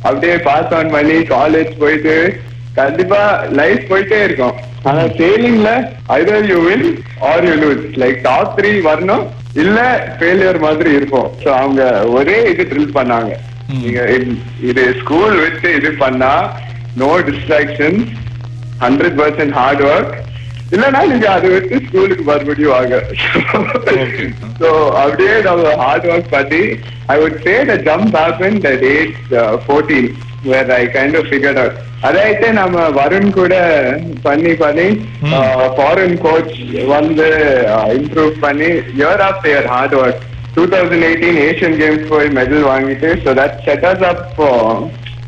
அப்படியே 0.02 0.36
பாஸ் 0.36 0.74
ஆன் 0.74 0.90
பண்ணி 0.90 1.12
காலேஜ் 1.12 1.78
போயிட்டு 1.78 2.14
கண்டிப்பா 2.74 3.20
லைஃப் 3.50 3.84
போயிட்டே 3.88 4.24
இருக்கும். 4.24 4.56
ஆனா 4.82 5.00
சேலிங்ல 5.18 5.70
either 6.08 6.38
you 6.44 6.58
win 6.68 6.82
or 7.20 7.36
you 7.46 7.54
lose. 7.56 7.84
Like 7.96 8.20
top 8.22 8.60
three 8.60 8.80
வரணும் 8.80 9.24
இல்ல 9.54 9.78
ஃபெயிலியர் 10.20 10.60
மாதிரி 10.60 10.92
இருக்கும். 10.92 11.30
ஸோ 11.44 11.48
அவங்க 11.48 12.08
ஒரே 12.08 12.42
இது 12.42 12.66
ட்ரில் 12.70 12.96
பண்ணாங்க. 12.96 13.32
நீங்க 13.80 14.00
இது- 14.18 14.36
இது 14.62 14.94
ஸ்கூல் 15.00 15.38
விட்டு 15.38 15.74
இது 15.74 15.92
பண்ணா 15.92 16.32
no 16.96 17.18
distraction 17.20 17.98
hundred 18.80 19.16
percent 19.20 19.56
hard 19.58 19.84
work 19.88 20.14
இல்லைன்னா 20.74 21.00
நீங்க 21.10 21.28
அதை 21.30 21.48
விட்டு 21.52 21.76
ஸ்கூலுக்கு 21.84 22.24
மறுபடியும் 22.26 22.74
வாங்க. 22.74 22.96
Okay. 23.70 24.26
ஸோ 24.60 24.68
அப்படியே 25.00 25.34
நம்ம 25.46 25.70
ஹார்ட் 25.80 26.06
ஒர்க் 26.12 26.32
பண்ணி 26.34 26.60
I 27.08 27.16
would 27.20 27.38
say 27.46 27.54
the 27.70 27.76
jump 27.86 28.16
happen 28.18 28.58
the 28.66 28.72
date 28.82 29.14
fourteen 29.64 30.08
where 30.46 30.70
I 30.76 30.82
kind 30.94 31.16
of 31.20 31.28
figured 31.30 31.60
out 31.62 31.78
அதாயிட்டு 32.06 32.48
நம்ம 32.58 32.84
வருண் 32.98 33.30
கூட 33.38 33.54
பண்ணி 34.22 34.52
பண்ணி 34.62 34.86
Hmm. 35.22 35.34
ஃபாரின் 35.74 36.16
கோச் 36.22 36.54
வந்து 36.92 37.26
இம்ப்ரூவ் 37.98 38.32
பண்ணி 38.44 38.70
year 38.94 39.22
after 39.26 39.50
year 39.52 39.68
hard 39.72 39.96
work 39.98 40.22
two 40.54 40.62
thousand 40.72 41.06
eighteen 41.08 41.40
Asian 41.44 41.76
Games 41.80 42.08
போய் 42.08 42.30
medal 42.38 42.64
வாங்கிட்டு 42.70 43.10
so 43.24 43.32
that 43.40 43.58
set 43.66 43.86
us 43.90 44.04
up 44.08 44.24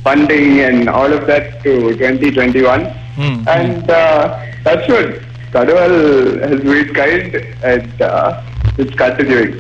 funding 0.03 0.57
and 0.69 0.89
all 0.97 1.15
of 1.19 1.29
that 1.31 1.51
to 1.65 1.73
twenty 1.93 2.31
twenty 2.37 2.65
one 2.73 2.85
hmm 3.17 3.39
and 3.57 3.91
that's 4.67 4.89
good 4.93 5.13
கடவுள் 5.51 5.97
has 6.45 6.65
been 6.69 6.95
kind 7.01 7.37
and 7.73 8.03
it's 8.77 8.99
continuing 9.03 9.53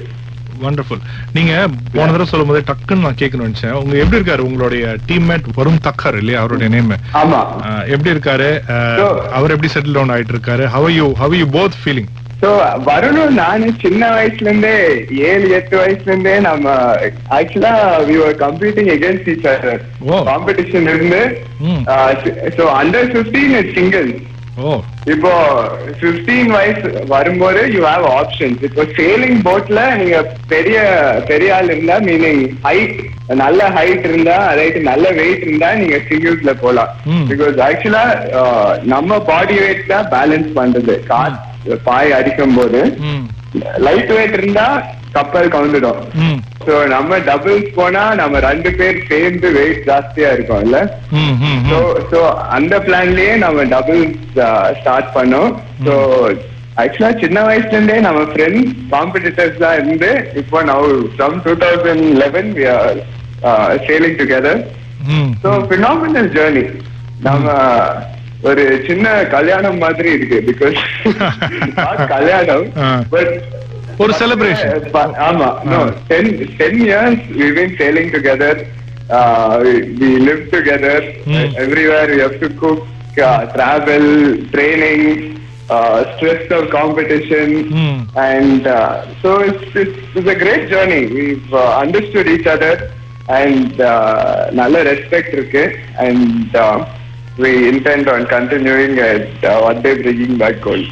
wonderful 0.63 1.01
நீங்க 1.33 1.53
போன 1.95 2.07
தடவை 2.11 2.27
சொல்லும் 2.27 2.51
போது 2.51 2.61
டக்குன்னு 2.69 3.05
நான் 3.07 3.19
கேட்கணும்னு 3.21 3.49
நினைச்சேன். 3.49 3.77
உங்க 3.83 3.95
எப்படி 3.97 4.19
இருக்காரு? 4.19 4.43
உங்களுடைய 4.49 4.85
டீம்மேட் 5.09 5.47
வருண் 5.57 5.81
தக்கர் 5.87 6.19
இல்லையா? 6.21 6.41
அவருடைய 6.41 6.69
நேம் 6.75 6.93
எப்படி 7.95 8.13
இருக்காரு? 8.15 8.49
அவர் 9.39 9.55
எப்படி 9.55 9.71
செட்டில் 9.75 9.97
டவுன் 9.97 10.15
ஆயிட்டு 10.17 10.35
இருக்காரு 10.37 10.65
how 10.75 10.89
you 10.91 11.07
how 11.23 11.35
you 11.35 11.47
both 11.59 11.79
feeling 11.83 12.11
so 12.43 12.49
வருணும் 12.87 13.35
நானு 13.39 13.67
சின்ன 13.83 14.03
வயசுல 14.15 14.49
இருந்தே 14.49 14.75
ஏழு 15.29 15.47
எட்டு 15.59 15.77
வயசுல 15.81 16.11
இருந்தே 16.11 16.35
நம்ம 16.47 16.67
ஆக்சுவலா 17.37 17.75
we 18.09 18.17
are 18.25 18.37
completing 18.41 18.91
against 18.95 19.29
each 19.33 19.47
other. 19.53 19.83
Competition 20.29 20.89
இருந்து. 20.93 21.21
So 22.57 22.65
under 22.81 23.11
fifteen 23.15 23.55
it 23.61 23.73
single 23.77 24.11
இப்போ 25.13 25.31
15 26.01 26.51
வயசு 26.55 26.89
வரும்போது 27.13 27.61
யூ 27.75 27.81
ஹாவ் 27.87 28.05
ஆப்ஷன்ஸ் 28.17 28.65
இப்போ 28.69 28.83
சேலிங் 28.99 29.39
போட்ல 29.47 29.85
நீங்க 30.01 30.19
பெரிய 30.53 30.77
பெரிய 31.31 31.55
ஆள் 31.59 31.71
இருந்தா 31.73 31.97
மீனிங் 32.09 32.43
ஹைட் 32.67 32.99
நல்ல 33.43 33.71
ஹைட் 33.77 34.05
இருந்தா 34.09 34.37
ரைட் 34.59 34.79
நல்ல 34.91 35.07
வெயிட் 35.21 35.45
இருந்தா 35.47 35.71
நீங்க 35.81 35.99
சிங்கிள்ஸ்ல 36.09 36.55
போலாம். 36.65 36.91
பிகாஸ் 37.31 37.57
ஆக்சுவலா 37.69 38.05
நம்ம 38.93 39.21
பாடி 39.31 39.57
வெயிட் 39.65 39.91
தான் 39.95 40.11
பேலன்ஸ் 40.15 40.51
பண்றது 40.61 40.97
கார் 41.11 41.39
பாய் 41.85 42.12
அடிக்கும் 42.12 42.57
போது 42.57 42.81
லைட் 43.78 44.12
வெயிட் 44.12 44.37
இருந்தா 44.38 44.66
கப்பல் 45.14 45.52
கவுந்துடும் 45.54 45.99
சோ 46.66 46.75
நம்ம 46.92 47.19
டபுள்ஸ் 47.26 47.75
போனா 47.75 48.02
நம்ம 48.14 48.40
ரெண்டு 48.47 48.71
பேர் 48.78 48.99
சேர்ந்து 49.11 49.49
வெயிட் 49.57 49.83
ஜாஸ்தியா 49.88 50.28
இருக்கோம் 50.33 50.62
இல்ல 50.66 50.78
சோ. 51.71 51.78
சோ 52.11 52.21
அந்த 52.57 52.75
பிளான்லயே 52.87 53.35
நம்ம 53.38 53.64
டபுள்ஸ் 53.75 54.14
ஸ்டார்ட் 54.78 55.11
பண்ணோம். 55.16 55.50
சோ 55.87 55.95
ஆக்சுவலா 56.83 57.11
சின்ன 57.21 57.38
வயசுல 57.42 57.76
இருந்தே 57.76 57.99
நம்ம 58.00 58.21
ஃப்ரெண்ட்ஸ் 58.31 58.73
காம்படிட்டர்ஸ் 58.92 59.59
தான் 59.59 59.76
இருந்து 59.78 60.11
இப்போ 60.42 60.62
now 60.71 60.87
from 61.12 61.37
two 61.45 61.54
thousand 61.62 62.07
eleven 62.23 62.50
we 62.59 62.64
are 62.76 63.00
sailing 63.87 64.19
together 64.21 64.62
so 65.42 65.50
phenomenal 65.69 66.31
journey 66.37 66.64
நம்ம 67.21 67.47
ஒரு 68.43 68.85
சின்ன 68.87 69.25
கல்யாணம் 69.25 69.79
மாதிரி 69.79 70.13
இருக்கு 70.13 70.43
பிகாஸ் 70.47 70.79
கல்யாணம். 72.07 72.73
பட் 73.11 73.43
ஒரு 73.99 74.13
celebration. 74.19 74.69
ஆமா 75.19 75.63
no. 75.65 75.93
Ten 76.07 76.57
ten 76.57 76.81
years 76.87 77.23
we 77.31 77.67
uh, 79.11 79.59
Hmm. 81.25 81.73
we 81.73 82.19
have 82.19 82.41
to 82.41 82.49
cook 82.49 82.87
uh, 83.19 83.47
travel 83.47 84.37
training 84.51 85.39
uh, 85.71 86.17
stress 86.17 86.51
of 86.51 86.71
competition 86.71 87.69
Hmm. 87.69 88.05
and 88.17 88.67
uh, 88.67 89.07
so 89.23 89.41
it's, 89.41 89.77
it's 89.77 89.99
it's 90.15 90.27
a 90.27 90.35
great 90.35 90.71
journey 90.71 91.07
we've 91.07 91.53
uh, 91.53 91.79
understood 91.81 92.29
each 92.29 92.47
other 92.47 92.91
and 93.29 93.81
uh, 93.83 94.51
நல்ல 94.51 94.83
respect 94.83 95.33
இருக்கு 95.33 95.77
uh, 96.55 97.02
we 97.39 97.69
intend 97.69 98.09
on 98.09 98.27
continuing 98.27 98.99
at 98.99 99.45
uh, 99.45 99.61
what 99.61 99.83
they 99.83 100.03
bringing 100.03 100.37
back 100.37 100.61
gold 100.61 100.87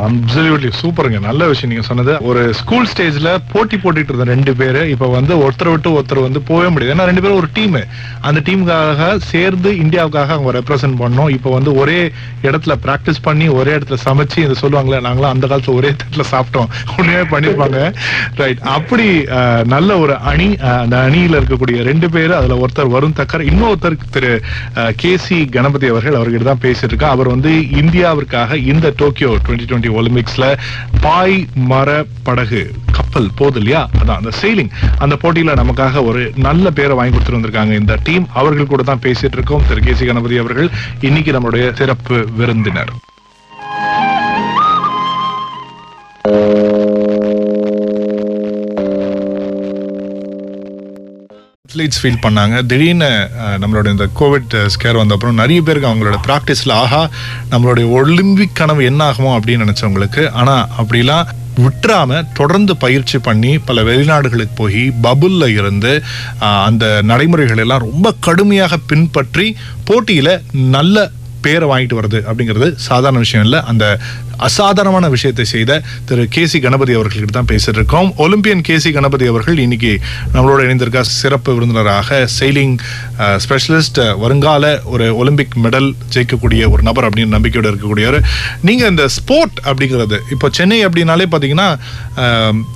absolutely 0.00 0.70
சூப்பருங்க 0.78 1.18
நல்ல 1.22 1.42
விஷயம் 1.48 1.70
நீங்க 1.70 1.84
சொன்னது. 1.84 2.12
ஒரு 2.28 2.40
school 2.54 2.88
ஸ்டேஜ்ல 2.90 3.30
போட்டி 3.52 3.76
போட்டுட்டு 3.78 4.10
இருந்த 4.12 4.26
ரெண்டு 4.30 4.52
பேரு 4.56 4.80
இப்ப 4.90 5.08
வந்து 5.10 5.32
ஒருத்தர் 5.42 5.70
விட்டு 5.70 5.90
ஒருத்தர் 5.96 6.20
வந்து 6.24 6.40
போகவே 6.48 6.68
முடியாது. 6.68 6.94
ஏன்னா 6.94 7.06
ரெண்டு 7.06 7.22
பேரும் 7.22 7.40
ஒரு 7.40 7.50
டீம் 7.54 7.76
அந்த 8.22 8.40
டீமுக்காக 8.46 9.02
சேர்ந்து 9.28 9.70
இந்தியாவுக்காக 9.82 10.32
அவங்க 10.36 10.52
ரெப்ரசென்ட் 10.58 10.98
பண்ணோம். 11.00 11.30
இப்ப 11.36 11.52
வந்து 11.54 11.72
ஒரே 11.80 11.98
இடத்துல 12.44 12.74
பிராக்டிஸ் 12.84 13.22
பண்ணி 13.22 13.48
ஒரே 13.58 13.72
இடத்துல 13.76 13.98
சமைச்சு 14.04 14.38
இது 14.44 14.56
சொல்லுவாங்களே 14.62 15.00
நாங்களாம் 15.06 15.34
அந்த 15.34 15.46
காலத்துல 15.46 15.76
ஒரே 15.76 15.90
இடத்துல 15.94 16.26
சாப்பிட்டோம். 16.32 16.68
உண்மையாவே 16.94 17.26
பண்ணிருப்பாங்க 17.32 17.78
ரைட் 18.42 18.62
அப்படி 18.76 19.08
நல்ல 19.68 19.90
ஒரு 19.98 20.14
அணி 20.30 20.48
அஹ், 20.62 20.80
அந்த 20.82 20.96
அணியில 21.06 21.40
இருக்கக்கூடிய 21.40 21.56
ரெண்டு 21.84 22.08
பேரு 22.10 22.32
அதுல 22.36 22.58
ஒருத்தர் 22.62 22.92
வருண் 22.94 23.18
தக்கர் 23.18 23.48
இன்னொருத்தர் 23.50 23.86
திரு 24.12 24.32
கே 24.98 25.12
சி 25.24 25.38
கணபதி 25.54 25.88
அவர்கள் 25.90 26.18
அவர்கிட்ட 26.18 26.46
தான் 26.46 26.64
பேசிட்டு 26.64 26.88
இருக்கா 26.88 27.10
அவர் 27.14 27.32
வந்து 27.32 27.52
இந்தியாவிற்காக 27.82 28.36
இந்த 28.68 28.86
டோக்கியோ 28.98 29.32
டுவெண்ட்டி 29.38 29.67
டுவெண்ட்டி 29.68 29.92
ஒலிம்பிக்ஸ்ல 29.98 30.58
பாய் 31.00 31.46
மர 31.54 32.04
படகு 32.22 32.62
கப்பல் 32.92 33.30
போகுது 33.34 33.58
இல்லையா 33.58 33.88
அதான் 34.02 34.20
அந்த 34.20 34.30
சீலிங் 34.42 34.70
அந்த 34.98 35.16
போட்டியில 35.22 35.54
நமக்காக 35.60 36.04
ஒரு 36.04 36.32
நல்ல 36.36 36.70
பேரை 36.70 36.96
வாங்கி 36.96 37.16
கொடுத்துட்டு 37.16 37.38
வந்திருக்காங்க 37.38 37.74
இந்த 37.78 37.98
டீம். 38.02 38.26
அவர்கள் 38.32 38.66
கூட 38.66 38.82
தான் 38.82 39.02
பேசிட்டு 39.02 39.36
இருக்கோம். 39.38 39.62
திரு 39.68 39.80
கே 39.80 39.94
சி 39.94 40.06
கணபதி 40.06 40.38
அவர்கள். 40.38 40.70
இன்னைக்கு 41.00 41.32
நம்மளுடைய 41.32 41.72
சிறப்பு 41.72 42.28
விருந்தினர். 42.36 42.92
அத்லீட்ஸ் 51.68 51.98
ஃபீல் 52.02 52.22
பண்ணாங்க. 52.22 52.54
திடீர்னு 52.66 53.08
நம்மளுடைய 53.62 53.62
நம்மளோட 53.62 53.88
இந்த 53.94 54.06
கோவிட் 54.18 54.54
ஸ்கேர் 54.74 54.98
வந்த 54.98 55.16
அப்புறம் 55.16 55.40
நிறைய 55.40 55.60
பேருக்கு 55.62 55.88
அவங்களோட 55.88 56.18
ப்ராக்டிஸில் 56.26 56.72
ஆஹா 56.74 57.00
நம்மளுடைய 57.50 57.86
ஒலிம்பிக் 57.96 58.54
கனவு 58.54 58.82
என்ன 58.84 59.00
ஆகுமோ? 59.08 59.32
அப்படின்னு 59.36 59.64
நினச்சவங்களுக்கு 59.64 60.22
ஆனால் 60.32 60.64
அப்படிலாம் 60.78 61.28
விட்டுறாம 61.64 62.20
தொடர்ந்து 62.34 62.72
பயிற்சி 62.76 63.18
பண்ணி 63.18 63.52
பல 63.58 63.82
வெளிநாடுகளுக்கு 63.82 64.54
போய் 64.54 64.82
பபுல்ல 65.02 65.46
இருந்து 65.56 65.92
அந்த 66.64 66.84
நடைமுறைகள் 67.02 67.62
எல்லாம் 67.64 67.84
ரொம்ப 67.86 68.14
கடுமையாக 68.20 68.78
பின்பற்றி 68.90 69.46
போட்டியில் 69.84 70.34
நல்ல 70.76 70.96
பேரை 71.48 71.68
வாங்கிட்டு 71.68 71.98
வருது 71.98 72.20
அப்படிங்கிறது 72.28 72.74
சாதாரண 72.74 73.18
விஷயம் 73.18 73.46
இல்லை. 73.46 73.60
அந்த 73.66 73.98
அசாதாரணமான 74.36 75.08
விஷயத்தை 75.08 75.44
செய்த 75.44 75.82
திரு 76.04 76.26
கே 76.30 76.46
சி 76.46 76.58
கணபதி 76.60 76.94
அவர்கள்கிட்ட 76.96 77.32
தான் 77.32 77.44
பேசிட்டு 77.44 77.68
இருக்கோம். 77.68 78.12
ஒலிம்பியன் 78.16 78.60
கே 78.60 78.78
சி 78.78 78.90
கணபதி 78.90 79.26
அவர்கள் 79.26 79.58
இன்னைக்கு 79.58 80.00
நம்மளோட 80.34 80.62
இணைந்திருக்க 80.62 81.02
சிறப்பு 81.02 81.54
விருந்தினராக 81.54 82.28
செயலிங் 82.40 82.76
ஸ்பெஷலிஸ்ட் 83.18 84.18
வருங்கால 84.18 84.80
ஒரு 84.84 85.16
ஒலிம்பிக் 85.16 85.56
மெடல் 85.62 85.92
ஜெயிக்கக்கூடிய 86.14 86.70
ஒரு 86.70 86.82
நபர் 86.82 87.08
அப்படின்னு 87.08 87.26
நம்பிக்கையோடு 87.26 87.70
இருக்கக்கூடியவர். 87.70 88.22
நீங்கள் 88.60 88.90
இந்த 88.90 89.08
ஸ்போர்ட் 89.08 89.58
அப்படிங்கிறது 89.64 90.18
இப்போ 90.32 90.48
சென்னை 90.52 90.86
அப்படின்னாலே 90.86 91.24
பார்த்தீங்கன்னா 91.30 91.78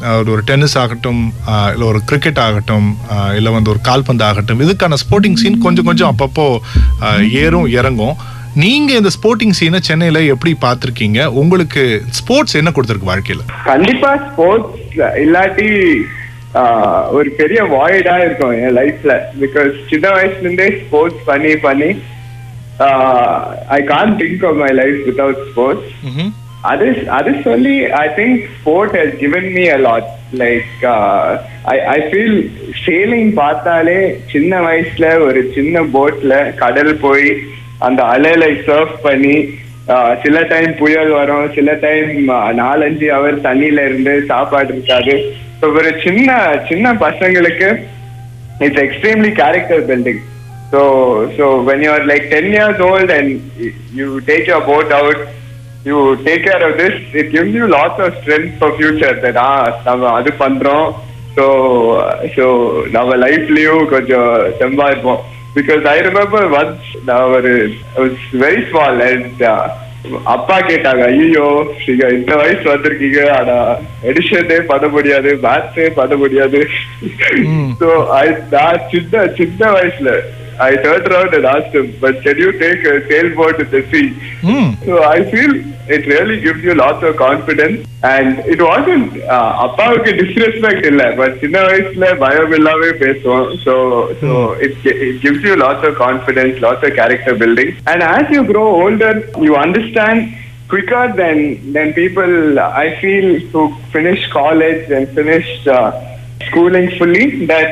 ஒரு- 0.01 0.31
ஒரு 0.31 0.43
டென்னிஸ் 0.45 0.79
ஆகட்டும் 0.79 1.33
இல்லை 1.47 1.87
ஒரு 1.87 2.05
கிரிக்கெட் 2.05 2.39
ஆகட்டும் 2.39 2.97
இல்லை 3.37 3.53
வந்து 3.53 3.71
ஒரு 3.71 3.81
கால்பந்து 3.81 4.25
ஆகட்டும் 4.25 4.61
இதுக்கான 4.61 4.95
ஸ்போர்ட்டிங் 5.05 5.37
சீன் 5.37 5.59
கொஞ்சம் 5.59 5.85
கொஞ்சம் 5.85 6.17
அப்பப்போ 6.19 6.59
ஏறும் 7.33 7.67
இறங்கும். 7.67 8.31
நீங்க 8.57 8.91
இந்த 8.93 9.11
ஸ்போர்ட்டிங் 9.15 9.55
சீனை 9.59 9.79
சென்னையில 9.81 10.19
எப்படி 10.33 10.53
பார்த்திருக்கீங்க? 10.63 11.21
உங்களுக்கு 11.41 11.83
ஸ்போர்ட்ஸ் 12.19 12.57
என்ன 12.57 12.71
கொடுத்திருக்கு 12.71 13.11
வாழ்க்கையில? 13.11 13.45
கண்டிப்பா 13.67 14.11
ஸ்போர்ட்ஸ் 14.27 14.75
இல்லாட்டி 15.23 15.69
ஒரு 17.17 17.29
பெரிய 17.39 17.61
வாய்டா 17.73 18.15
இருக்கும் 18.25 18.55
என் 18.59 18.77
லைஃப்ல 18.79 19.13
பிகாஸ் 19.39 19.71
சின்ன 19.91 20.07
வயசுல 20.11 20.43
இருந்தே 20.43 20.67
ஸ்போர்ட்ஸ் 20.81 21.23
பண்ணி 21.25 21.53
பண்ணி 21.63 21.91
I 23.71 23.81
can't 23.87 24.13
think 24.21 24.45
of 24.49 24.61
my 24.61 24.71
life 24.81 24.99
without 25.07 25.41
sports 25.49 25.89
அது 26.65 26.89
அது 27.13 27.31
சொல்லி 27.47 27.75
I 28.01 28.07
think 28.19 28.43
sport 28.59 28.93
has 28.99 29.17
given 29.23 29.47
me 29.57 29.65
a 29.69 29.81
lot 29.87 30.11
like 30.43 30.85
I 31.69 31.79
I 31.95 31.99
feel 32.09 32.39
sailing 32.85 33.33
பார்த்தாலே 33.41 33.99
சின்ன 34.33 34.61
வயசுல 34.69 35.09
ஒரு 35.27 35.43
சின்ன 35.57 35.85
போட்ல 35.95 36.35
கடல் 36.57 36.95
போய் 36.99 37.29
அந்த 37.83 38.03
அலையில 38.13 38.47
சர்ஃப் 38.67 38.97
பண்ணி 39.03 39.37
சில 40.23 40.37
டைம் 40.51 40.73
புயல் 40.81 41.13
வரும் 41.13 41.47
சில 41.55 41.71
டைம் 41.81 42.11
நாலஞ்சு 42.61 43.07
அவர் 43.17 43.39
தண்ணியில 43.47 43.87
இருந்து 43.89 44.13
சாப்பாடு 44.29 44.71
இருக்காது 44.75 45.15
ஸோ 45.61 45.69
ஒரு 45.79 45.91
சின்ன 46.05 46.31
சின்ன 46.71 46.93
பசங்களுக்கு 47.03 47.69
it's 48.61 48.83
extremely 48.85 49.33
character 49.41 49.83
building 49.91 50.23
so 50.73 50.81
so 51.39 51.47
when 51.69 51.85
you 51.85 51.91
are 51.91 52.07
like 52.11 52.27
ten 52.33 52.51
years 52.53 52.83
old 52.91 53.13
and 53.17 53.33
you 53.95 54.09
take 54.29 54.49
your 54.51 54.67
boat 54.71 54.93
out 55.01 55.23
you 55.85 55.97
take 56.27 56.45
care 56.49 56.65
of 56.69 56.77
this 56.83 57.01
it 57.15 57.31
gives 57.35 57.57
you 57.59 57.67
lots 57.75 57.99
of 58.05 58.17
strength 58.21 58.55
for 58.59 58.75
future 58.79 59.19
that 59.25 59.41
நம்ம 59.85 60.11
அது 60.19 60.33
பண்றோம் 60.45 60.87
so 61.37 61.45
so 62.35 62.47
நம்ம 62.91 63.11
லைஃப்லயும் 63.25 63.85
கொஞ்சம் 63.93 64.31
செம்பா 64.59 64.87
இருப்போம் 64.91 65.23
because 65.55 65.85
I 65.87 66.01
remember 66.01 66.43
once 66.61 66.85
நான் 67.05 67.33
ஒரு 67.37 67.53
I 67.97 68.03
was 68.05 68.15
very 68.45 68.63
small 68.71 69.01
and 69.09 69.41
uh, 69.45 69.63
அப்பா 70.35 70.57
கேட்டாங்க 70.69 71.03
ஐயோ 71.13 71.45
நீங்க 71.85 72.05
இந்த 72.15 72.33
வயசு 72.41 72.65
வந்திருக்கீங்க 72.71 73.21
ஆனா 73.37 73.57
எடிஷனே 74.11 74.57
பண்ண 74.71 74.87
முடியாது 74.89 75.31
மேத்ஸே 75.45 75.87
பண்ண 75.99 76.15
முடியாது. 76.23 76.61
so 77.81 77.89
I 78.23 78.27
நான் 78.55 78.81
சின்ன 78.93 79.25
சின்ன 79.39 79.71
வயசுல 79.77 80.13
I 80.60 80.76
turned 80.84 81.08
around 81.10 81.34
and 81.38 81.46
asked 81.46 81.74
him, 81.80 81.88
but 82.04 82.16
can 82.24 82.38
you 82.44 82.52
take 82.64 82.84
a 82.94 82.96
sailboat 83.10 83.60
in 83.64 83.70
the 83.76 83.82
sea? 83.92 84.08
ம் 84.54 84.70
So 84.88 84.94
I 85.16 85.20
feel 85.34 85.52
it 85.96 86.04
really 86.14 86.38
gives 86.46 86.62
you 86.68 86.74
lots 86.84 87.02
of 87.08 87.14
confidence 87.26 87.78
and 88.14 88.40
it 88.54 88.60
wasn't 88.70 89.06
uh, 89.36 89.52
அப்பாவுக்கு 89.66 90.12
disrespect 90.22 90.82
இல்ல 90.90 91.04
but 91.20 91.32
சின்ன 91.44 91.62
வயசுல 91.68 92.08
பயம் 92.24 92.56
இல்லாம 92.58 92.90
பேசுவோம் 93.04 93.48
so 93.66 93.76
so 94.22 94.32
it, 94.66 94.74
it 95.08 95.16
gives 95.26 95.42
you 95.48 95.56
lots 95.66 95.84
of 95.90 95.94
confidence 96.06 96.56
lots 96.68 96.84
of 96.90 96.94
character 97.02 97.36
building 97.44 97.72
and 97.92 98.02
as 98.18 98.26
you 98.36 98.44
grow 98.54 98.68
older 98.84 99.14
you 99.48 99.56
understand 99.66 100.20
quicker 100.74 101.06
than 101.22 101.38
than 101.76 101.94
people 102.02 102.34
I 102.86 102.88
feel 103.04 103.28
who 103.54 103.64
finish 103.96 104.24
college 104.40 104.86
and 104.98 105.06
finish 105.20 105.50
uh, 105.78 105.90
schooling 106.48 106.90
fully 107.00 107.28
that 107.54 107.70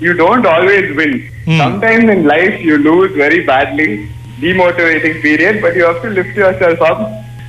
you 0.00 0.12
don't 0.14 0.46
always 0.46 0.94
win. 0.96 1.12
Hmm. 1.44 1.58
Sometimes 1.58 2.10
in 2.10 2.24
life 2.24 2.60
you 2.60 2.78
lose 2.78 3.12
very 3.16 3.44
badly, 3.44 4.08
demotivating 4.40 5.22
period, 5.22 5.60
but 5.62 5.76
you 5.76 5.84
have 5.84 6.02
to 6.02 6.10
lift 6.10 6.36
yourself 6.36 6.80
up 6.80 7.00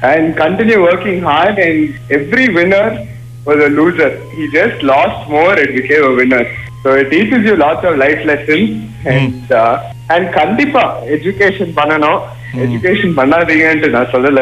and 0.04 0.36
continue 0.36 0.82
working 0.82 1.22
hard. 1.22 1.58
And 1.58 1.96
every 2.12 2.54
winner 2.54 3.08
was 3.46 3.58
a 3.64 3.70
loser. 3.70 4.12
He 4.32 4.50
just 4.52 4.84
lost 4.84 5.30
more 5.30 5.54
and 5.54 5.76
became 5.76 6.04
a 6.04 6.16
winner. 6.16 6.46
So 6.84 6.94
it 6.94 7.10
teaches 7.10 7.44
you 7.44 7.56
lots 7.56 7.84
of 7.84 7.98
life 7.98 8.24
lessons 8.26 8.92
and 9.06 9.52
uh, 9.52 9.92
and 10.10 10.28
kandipa 10.36 10.84
education 11.18 11.70
பண்ணணும் 11.80 12.22
education 12.66 13.12
பண்ணாதீங்கன்ட்டு 13.20 13.90
நான் 13.98 14.12
சொல்லல 14.16 14.42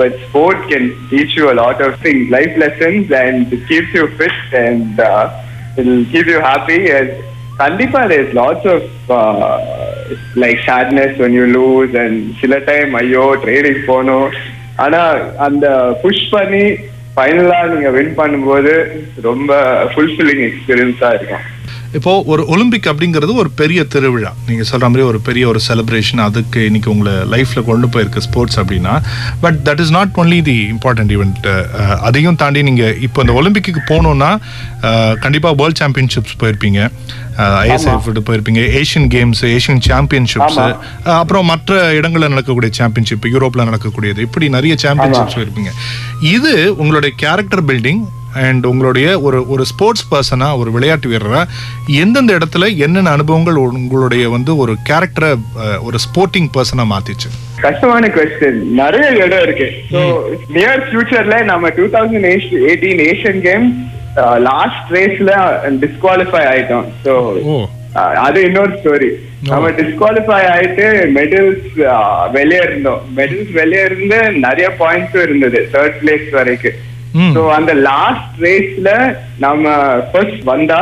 but 0.00 0.12
sport 0.24 0.58
can 0.70 0.84
teach 1.10 1.32
you 1.38 1.46
a 1.52 1.56
lot 1.62 1.78
of 1.86 1.92
things 2.04 2.22
life 2.36 2.54
lessons 2.62 3.06
and 3.22 3.52
it 3.56 3.62
keeps 3.70 3.90
you 3.96 4.04
fit 4.18 4.36
and 4.66 5.00
uh, 5.08 5.24
it'll 5.78 6.04
keep 6.12 6.26
you 6.32 6.40
happy 6.50 6.80
and 6.98 7.10
கண்டிப்பா 7.61 7.99
there 8.11 8.33
lots 8.39 8.67
of 8.73 8.87
like 10.43 10.59
like 10.67 11.15
when 11.23 11.37
you 11.39 11.45
lose 11.57 11.93
and 12.03 12.19
சில 12.41 12.59
time 12.69 12.91
ஐயோ 13.01 13.23
trading 13.43 13.81
போகணும். 13.89 14.29
ஆனா 14.85 15.01
அந்த 15.47 15.65
push 16.01 16.25
பண்ணி 16.33 16.65
ஃபைனலா 17.15 17.59
நீங்க 17.73 17.89
win 17.97 18.15
பண்ணும்போது 18.21 18.73
ரொம்ப 19.27 19.51
ஃபுல்ஃபில்லிங் 19.91 20.43
எக்ஸ்பீரியன்ஸா 20.47 21.09
இருக்கும். 21.17 21.45
இப்போ 21.95 22.11
ஒரு 22.25 22.43
ஒலிம்பிக் 22.47 22.87
அப்படிங்கிறது 22.91 23.33
ஒரு 23.35 23.49
பெரிய 23.55 23.79
திருவிழா. 23.85 24.31
நீங்க 24.47 24.63
சொல்ற 24.63 24.85
மாதிரி 24.85 25.03
ஒரு 25.03 25.19
பெரிய 25.21 25.43
ஒரு 25.47 25.59
செலிப்ரேஷன் 25.65 26.21
அதுக்கு 26.21 26.59
இன்னைக்கு 26.65 26.89
உங்களை 26.91 27.13
லைஃப்ல 27.33 27.61
கொண்டு 27.63 27.87
போயிருக்கு 27.87 28.23
ஸ்போர்ட்ஸ் 28.25 28.59
அப்படின்னா 28.61 28.93
but 29.41 29.57
that 29.65 29.81
is 29.81 29.91
not 29.91 30.11
only 30.15 30.39
the 30.43 30.57
important 30.73 31.13
event 31.15 31.47
அதையும் 32.01 32.35
தாண்டி 32.35 32.63
நீங்க 32.63 32.85
இப்போ 33.05 33.21
இந்த 33.21 33.35
ஒலிம்பிக்கு 33.35 33.83
போகணும்னா 33.89 34.31
அஹ், 34.87 35.15
கண்டிப்பா 35.19 35.51
வேர்ல்ட் 35.55 35.81
சாம்பியன்ஷிப்ஸ் 35.81 36.35
போயிருப்பீங்க. 36.41 36.79
ஐஎஸ்எஃப் 37.63 37.95
போயிருப்பீங்க 38.27 38.61
ஏஷியன் 38.79 39.07
கேம்ஸ் 39.11 39.41
ஏஷியன் 39.49 39.81
சாம்பியன்ஷிப்ஸ். 39.87 40.59
அப்புறம் 41.15 41.45
மற்ற 41.45 41.71
இடங்கள்ல 41.97 42.29
நடக்கக்கூடிய 42.29 42.71
சாம்பியன்ஷிப் 42.75 43.25
யூரோப்ல 43.31 43.65
நடக்கக்கூடியது 43.65 44.21
இப்படி 44.21 44.47
நிறைய 44.49 44.75
சாம்பியன்ஷிப்ஸ் 44.83 45.41
இருப்பீங்க 45.41 45.71
இது 46.33 46.53
உங்களுடைய 46.77 47.13
கேரக்டர் 47.17 47.65
பில்டிங் 47.65 48.03
அண்ட் 48.43 48.63
உங்களுடைய 48.71 49.07
ஒரு 49.27 49.39
ஒரு 49.53 49.63
ஸ்போர்ட்ஸ் 49.71 50.05
பர்சனா 50.11 50.47
ஒரு 50.61 50.69
விளையாட்டு 50.75 51.11
வீரரா 51.11 51.41
எந்தெந்த 52.03 52.31
இடத்துல 52.39 52.67
என்னென்ன 52.85 53.13
அனுபவங்கள் 53.17 53.59
உங்களுடைய 53.65 54.23
வந்து 54.35 54.51
ஒரு 54.63 54.75
கேரக்டரை 54.89 55.31
ஒரு 55.87 55.99
ஸ்போர்ட்டிங் 56.05 56.49
பர்சனா 56.57 56.85
மாத்திச்சு? 56.93 57.29
கஷ்டமான 57.65 58.07
கொஸ்டின் 58.15 58.59
நிறைய 58.81 59.07
இடம் 59.25 59.43
இருக்கு. 59.45 59.67
ஸோ 59.93 60.01
நியர் 60.57 60.83
ஃபியூச்சர்ல 60.87 61.37
நம்ம 61.51 61.71
two 61.77 61.85
thousand 61.95 62.29
eighteen 62.69 63.03
Asian 63.11 63.41
game 63.47 63.65
last 64.49 64.91
ரேஸ்ல 64.95 65.31
டிஸ்குவாலிஃபை 65.83 66.43
ஆயிட்டோம். 66.51 66.87
ஸோ 67.05 67.13
அது 68.25 68.39
இன்னொரு 68.47 68.73
ஸ்டோரி 68.79 69.09
நம்ம 69.49 69.67
டிஸ்குவாலிஃபை 69.79 70.39
ஆயிட்டு 70.55 70.85
மெடல்ஸ் 71.17 71.67
வெளியே 72.37 72.61
இருந்தோம் 72.69 73.01
மெடல்ஸ் 73.19 73.51
வெளியே 73.59 73.83
இருந்து 73.89 74.19
நிறைய 74.47 74.67
பாயிண்ட்ஸும் 74.81 75.25
இருந்தது 75.27 75.61
தேர்ட் 75.75 75.97
பிளேஸ் 76.01 76.27
வரைக்கும். 76.39 76.79
ஸோ 77.35 77.41
அந்த 77.57 77.73
லாஸ்ட் 77.87 78.33
ரேஸ்ல 78.43 78.89
நம்ம 79.39 79.65
ஃபர்ஸ்ட் 80.11 80.41
வந்தா 80.49 80.79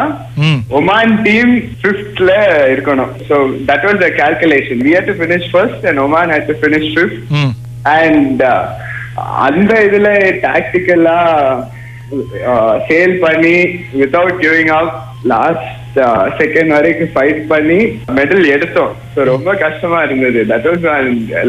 ஒமான் 0.80 1.14
டீம் 1.26 1.52
ஃபிஃப்த்ல 1.82 2.30
இருக்கணும். 2.74 3.12
So 3.28 3.36
that 3.70 3.86
was 3.88 4.02
the 4.04 4.10
calculation 4.20 4.82
we 4.86 4.94
had 4.96 5.10
to 5.12 5.18
finish 5.20 5.48
first 5.54 5.86
and 5.92 6.02
Oman 6.06 6.34
had 6.36 6.50
to 6.52 6.58
finish 6.62 6.90
fifth 6.96 7.22
and 7.98 8.44
அந்த 9.48 9.72
இதுல 9.88 10.10
டாக்டிக்கலா 10.48 11.20
சேல் 12.90 13.16
பண்ணி 13.20 13.58
without 14.00 14.42
giving 14.44 14.74
up 14.80 14.94
last 15.26 15.70
second 16.40 16.72
வரைக்கும் 16.76 17.12
ஃபைட் 17.16 17.42
பண்ணி 17.52 17.80
மெடல் 18.20 18.46
எடுத்தோம் 18.54 18.94
ஸோ 19.16 19.26
ரொம்ப 19.32 19.50
கஷ்டமா 19.56 20.00
இருந்தது 20.04 20.42
that 20.52 20.68
was 20.70 20.86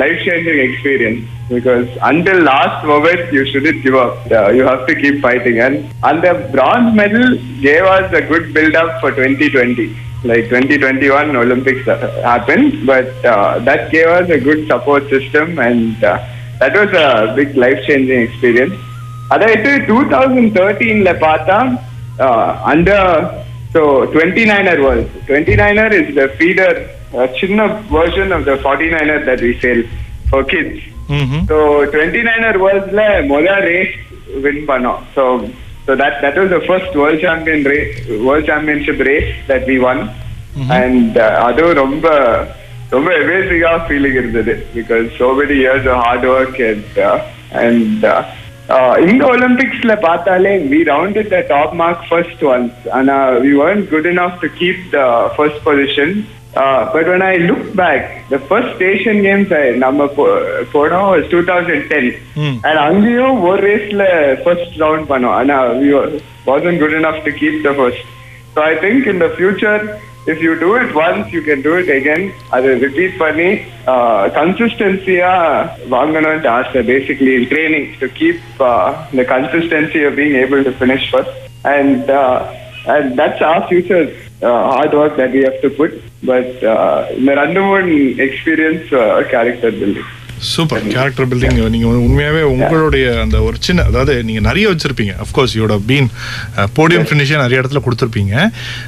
life 0.03 0.21
changing 0.27 0.63
experience 0.67 1.21
because 1.53 1.87
until 2.11 2.43
last 2.51 2.85
moment 2.93 3.33
you 3.37 3.45
should 3.53 3.71
give 3.85 3.99
up 4.05 4.19
you 4.59 4.65
have 4.71 4.83
to 4.91 4.97
keep 5.03 5.21
fighting 5.27 5.61
and 5.67 5.79
அந்த 6.11 6.27
bronze 6.57 6.91
medal 7.03 7.29
gave 7.69 7.89
us 7.97 8.17
a 8.21 8.25
good 8.33 8.49
build 8.59 8.81
up 8.85 8.97
for 9.03 9.17
twenty 9.21 9.49
twenty 9.57 9.89
like 10.25 10.45
2021 10.51 11.37
Olympics 11.37 11.87
uh, 11.87 11.97
happened, 12.23 12.87
but 12.87 13.11
uh, 13.27 13.59
that 13.61 13.91
gave 13.91 14.07
us 14.09 14.31
a 14.31 14.41
good 14.41 14.67
support 14.67 15.09
system 15.09 15.59
and 15.59 16.03
uh, 16.03 16.13
that 16.61 16.75
was 16.75 16.93
a 16.99 17.35
big 17.37 17.51
life-changing 17.57 18.21
experience. 18.23 18.77
அதாவது 19.29 19.71
two 19.87 19.99
thousand 20.11 20.51
தேர்ட்டீன்ல 20.57 21.11
பார்த்தா 21.21 21.59
under 22.73 23.13
so 23.74 23.82
twenty 24.14 24.44
niner 24.52 24.82
world 24.86 25.16
twenty 25.28 25.56
niner 25.60 25.96
is 26.00 26.14
the 26.16 26.26
feeder 26.38 26.78
சின்ன 27.40 27.66
version 27.92 28.34
of 28.38 28.46
the 28.48 28.56
forty 28.64 28.90
niner 28.96 29.24
that 29.30 29.44
we 29.48 29.54
sail 29.64 29.84
for 30.30 30.46
kids 30.54 30.86
hmm 31.16 31.42
so 31.52 31.58
twenty 31.94 32.24
niner 32.30 32.60
வேர்ல்ட்ஸ்ல 32.64 33.04
முதல் 33.34 33.64
race 33.70 33.96
win 34.44 34.64
பண்ணோம் 34.68 35.02
so 35.16 35.24
so 35.86 35.94
that 36.02 36.18
that 36.24 36.40
was 36.40 36.54
the 36.56 36.60
first 36.68 36.96
world 37.02 37.24
champion 37.28 37.66
race 37.72 37.94
world 38.26 38.50
championship 38.52 39.04
race 39.10 39.32
that 39.48 39.68
we 39.72 39.78
won 39.92 40.02
and 40.78 41.18
அதுவும் 41.48 41.80
ரொம்ப 41.84 42.08
ரொம்ப 42.92 43.10
அமேசிங்கா 43.22 43.72
feeling 43.88 44.20
இருந்தது 44.22 44.54
because 44.76 45.08
so 45.18 45.28
many 45.40 45.58
years 45.64 45.90
hard 46.00 46.28
work 46.34 46.62
and 46.70 47.00
and 47.64 48.06
இந்த 49.05 49.23
ஒலிம்பிக்ஸ்ல 49.27 49.93
பார்த்தாலே 50.01 50.53
we 50.71 50.79
rounded 50.87 51.29
the 51.29 51.41
top 51.49 51.75
mark 51.75 52.05
first 52.09 52.45
once 52.53 52.79
ஆனா 52.99 53.17
we 53.45 53.53
weren't 53.55 53.85
good 53.91 54.07
enough 54.07 54.37
to 54.41 54.49
keep 54.61 54.81
the 54.91 55.01
first 55.37 55.61
position 55.67 56.15
but 56.95 57.09
when 57.09 57.23
I 57.25 57.37
look 57.41 57.75
back, 57.75 58.03
the 58.29 58.39
first 58.51 58.83
Asian 58.83 59.23
Games 59.23 59.49
I 59.55 59.65
நம்ம 59.77 60.05
போனோம் 60.75 61.07
was 61.09 61.25
2010 61.31 62.05
ம். 62.43 62.57
and 62.69 62.79
அங்கேயும் 62.85 63.39
ஒரு 63.43 63.63
ரேஸ்ல 63.67 64.05
ஃபர்ஸ்ட் 64.45 64.77
ரவுண்ட் 64.81 65.07
பண்ணோம் 65.09 65.35
ஆனா 65.35 65.57
we 65.81 65.89
were- 65.95 66.13
wasn't 66.47 66.79
good 66.79 66.93
enough 66.93 67.19
to 67.25 67.33
keep 67.33 67.57
the 67.63 67.75
first 67.75 68.03
so 68.55 68.61
I 68.63 68.75
think 68.77 69.07
in 69.07 69.19
the 70.27 70.33
future 70.33 70.33
if 70.33 70.43
you 70.43 70.59
do 70.59 70.75
it 70.77 70.95
once 70.95 71.33
you 71.33 71.43
can 71.43 71.63
do 71.63 71.77
it 71.77 71.89
again 71.89 72.33
அதை 72.51 72.69
repeat 72.69 73.17
பண்ணி 73.17 73.49
கன்சிஸ்டன்சியா 74.31 75.33
வாங்கணும்னு 75.89 76.47
ஆசை 76.47 76.83
basically 76.83 77.35
in 77.35 77.49
training 77.49 77.89
to 77.99 78.07
keep 78.07 78.43
the 79.13 79.25
consistency 79.25 80.03
of 80.03 80.17
being 80.17 80.37
able 80.37 80.65
to 80.65 80.73
finish 80.73 81.11
first 81.11 81.31
and 81.65 82.11
uh, 82.11 82.53
and 82.87 83.19
that's 83.19 83.43
our 83.43 83.69
future 83.69 84.03
uh, 84.43 84.73
hard 84.73 84.93
work 84.93 85.17
that 85.17 85.33
we 85.33 85.43
have 85.43 85.61
to 85.61 85.71
put 85.71 85.93
but 86.23 86.63
uh, 86.63 87.05
இந்த 87.19 87.35
ரெண்டு 87.35 87.61
மூணு 87.61 87.95
experience 88.21 88.89
character 89.31 89.73
building 89.73 90.11
super 90.47 90.85
character 90.87 91.29
building 91.29 91.43
நீங்க 91.69 91.87
வந்து 91.87 92.05
உண்மையாவே 92.07 92.43
உங்களுடைய 92.53 93.05
அந்த 93.21 93.37
ஒரு 93.43 93.57
சின்ன 93.61 93.83
அதாவது 93.83 94.15
நீங்க 94.23 94.41
நிறைய 94.41 94.67
வச்சிருப்பீங்க. 94.71 95.13
அஃப்கோர்ஸ் 95.25 95.55
யோட 95.57 95.75
பீன் 95.87 96.09
போடியம் 96.77 97.07
ஃபினிஷே 97.09 97.37
நிறைய 97.37 97.61
இடத்துல 97.61 97.83
கொடுத்துருப்பீங்க. 97.85 98.35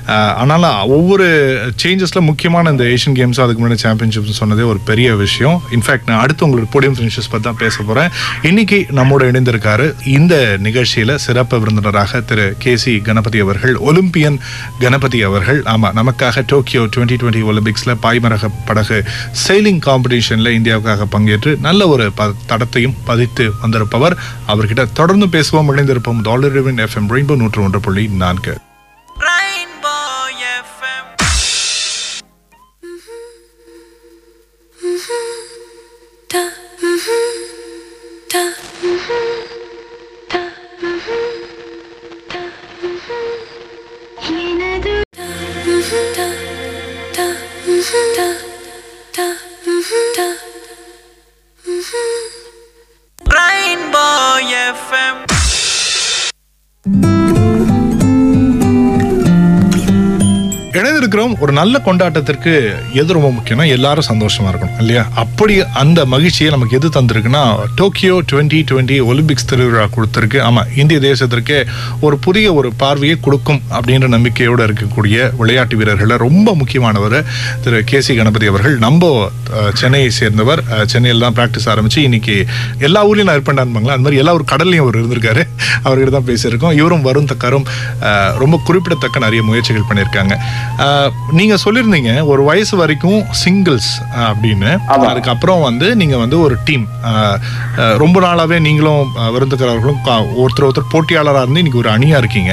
அஹ், 0.09 0.35
ஆனாலும் 0.37 0.64
ஒவ்வொரு 0.97 1.27
சேஞ்சஸ்ல 1.83 2.21
முக்கியமான 2.23 2.71
இந்த 2.71 2.85
ஏஷியன் 2.87 3.16
கேம்ஸ் 3.16 3.40
அதுக்கு 3.40 3.62
முன்னாடி 3.62 3.83
சாம்பியன்ஷிப்ஸ் 3.83 4.40
சொன்னதே 4.40 4.66
ஒரு 4.66 4.81
பெரிய 4.85 5.09
விஷயம். 5.16 5.57
இன்ஃபேக்ட் 5.73 6.09
நான் 6.09 6.23
அடுத்து 6.23 6.45
உங்களுக்கு 6.45 6.73
போடியம் 6.75 6.97
ஃபினிஷஸ் 6.99 7.31
பத்தி 7.31 7.45
தான் 7.45 7.59
பேச 7.59 7.83
போறேன். 7.83 8.11
இன்னைக்கு 8.42 8.81
நம்மோட 8.92 9.23
இணைந்திருக்காரு 9.31 9.87
இந்த 10.14 10.35
நிகழ்ச்சியில 10.62 11.14
சிறப்பு 11.19 11.59
விருந்தினராக 11.59 12.21
திரு 12.23 12.47
கே 12.59 12.77
சி 12.77 12.95
கணபதி 13.01 13.40
அவர்கள் 13.40 13.75
ஒலிம்பியன் 13.87 14.38
கணபதி 14.81 15.21
அவர்கள். 15.23 15.61
ஆமா 15.66 15.90
நமக்காக 15.95 16.45
டோக்கியோ 16.47 16.83
டுவெண்ட்டி 16.95 17.19
டுவெண்ட்டி 17.19 17.42
ஒலிம்பிக்ஸ்ல 17.51 17.95
பாய்மரக 18.03 18.35
படகு 18.66 18.99
செயிலிங் 19.42 19.83
காம்படிஷன்ல 19.87 20.51
இந்தியாவுக்காக 20.59 21.07
பங்கேற்று 21.11 21.46
நல்ல 21.55 21.89
ஒரு 21.89 22.13
ப- 22.13 22.33
தடத்தையும் 22.49 22.95
பதித்து 23.05 23.53
வந்திருப்பவர். 23.61 24.17
அவர்கிட்ட 24.49 24.93
தொடர்ந்து 24.93 25.27
பேசுவோம். 25.27 25.65
இணைந்திருப்போம். 25.77 26.23
டாலரிவின் 26.23 26.87
எஃப்எம் 26.87 27.09
ரெயின்போ 27.09 27.37
நூற்று 27.37 27.63
ஒன்று 27.63 27.81
புள்ளி 27.81 28.07
நான்கு. 28.07 28.59
Thank 56.87 57.05
you. 57.05 57.26
இருக்கிறோம். 61.17 61.37
ஒரு 61.45 61.53
நல்ல 61.59 61.75
கொண்டாட்டத்திற்கு 61.87 62.53
எது 63.01 63.17
ரொம்ப 63.17 63.29
முக்கியம்னா 63.37 63.67
எல்லாரும் 63.77 64.07
சந்தோஷமா 64.09 64.49
இருக்கணும் 64.51 64.79
இல்லையா? 64.83 65.03
அப்படி 65.23 65.55
அந்த 65.83 66.01
மகிழ்ச்சியை 66.15 66.49
நமக்கு 66.55 66.77
எது 66.79 66.89
தந்திருக்குன்னா 66.97 67.43
டோக்கியோ 67.79 68.17
டுவெண்ட்டி 68.31 68.59
டுவெண்ட்டி 68.71 68.97
ஒலிம்பிக்ஸ் 69.11 69.49
திருவிழா 69.51 69.85
கொடுத்துருக்கு. 69.97 70.39
ஆமா 70.49 70.63
இந்திய 70.83 70.99
தேசத்திற்கே 71.09 71.59
ஒரு 72.07 72.17
புதிய 72.27 72.47
ஒரு 72.59 72.69
பார்வையை 72.83 73.17
கொடுக்கும் 73.27 73.61
அப்படின்ற 73.77 74.09
நம்பிக்கையோடு 74.17 74.65
இருக்கக்கூடிய 74.69 75.17
விளையாட்டு 75.41 75.79
வீரர்களில் 75.81 76.23
ரொம்ப 76.27 76.55
முக்கியமானவர் 76.61 77.19
திரு 77.65 77.79
கே 77.91 78.01
சி 78.07 78.15
கணபதி 78.21 78.49
அவர்கள். 78.53 78.77
நம்ம 78.87 79.05
சென்னையை 79.81 80.11
சேர்ந்தவர். 80.21 80.63
சென்னையில் 80.93 81.25
தான் 81.27 81.37
ப்ராக்டிஸ் 81.39 81.69
ஆரம்பிச்சு 81.73 82.01
இன்னைக்கு 82.09 82.37
எல்லா 82.87 83.01
ஊர்லேயும் 83.09 83.31
நான் 83.31 83.39
இருப்பேன்டான்பாங்களா 83.39 83.97
அந்த 83.97 84.07
மாதிரி 84.07 84.23
எல்லா 84.23 84.35
ஒரு 84.39 84.47
கடல்லையும் 84.53 84.85
அவர் 84.85 84.99
இருந்திருக்காரு. 85.01 85.43
அவர்கிட்ட 85.87 86.13
தான் 86.19 86.29
பேசியிருக்கோம். 86.31 86.75
இவரும் 86.81 87.07
வரும் 87.09 87.31
தக்காரும் 87.33 87.67
ரொம்ப 88.43 88.57
குறிப்பிடத்தக்க 88.69 89.25
நிறைய 89.27 89.43
முயற்சிகள் 89.51 89.89
பண்ணியிருக்காங்க. 89.91 90.35
நீங்க 91.38 91.55
சொல்லியிருந்தீங்க 91.64 92.12
ஒரு 92.33 92.42
வயசு 92.49 92.75
வரைக்கும் 92.83 93.21
சிங்கிள்ஸ் 93.42 93.92
அப்படின்னு. 94.29 94.73
அதுக்கப்புறம் 95.11 95.64
வந்து 95.69 95.88
நீங்க 96.03 96.16
வந்து 96.25 96.38
ஒரு 96.47 96.57
டீம் 96.69 96.85
ரொம்ப 98.05 98.16
நாளாவே 98.27 98.59
நீங்களும் 98.66 99.07
விருந்துக்கிறவர்களும் 99.37 100.03
ஒருத்தர் 100.42 100.69
ஒருத்தர் 100.69 100.92
போட்டியாளராக 100.97 101.45
இருந்து 101.45 101.62
இன்னைக்கு 101.64 101.83
ஒரு 101.85 101.92
அணியா 101.97 102.21
இருக்கீங்க. 102.23 102.53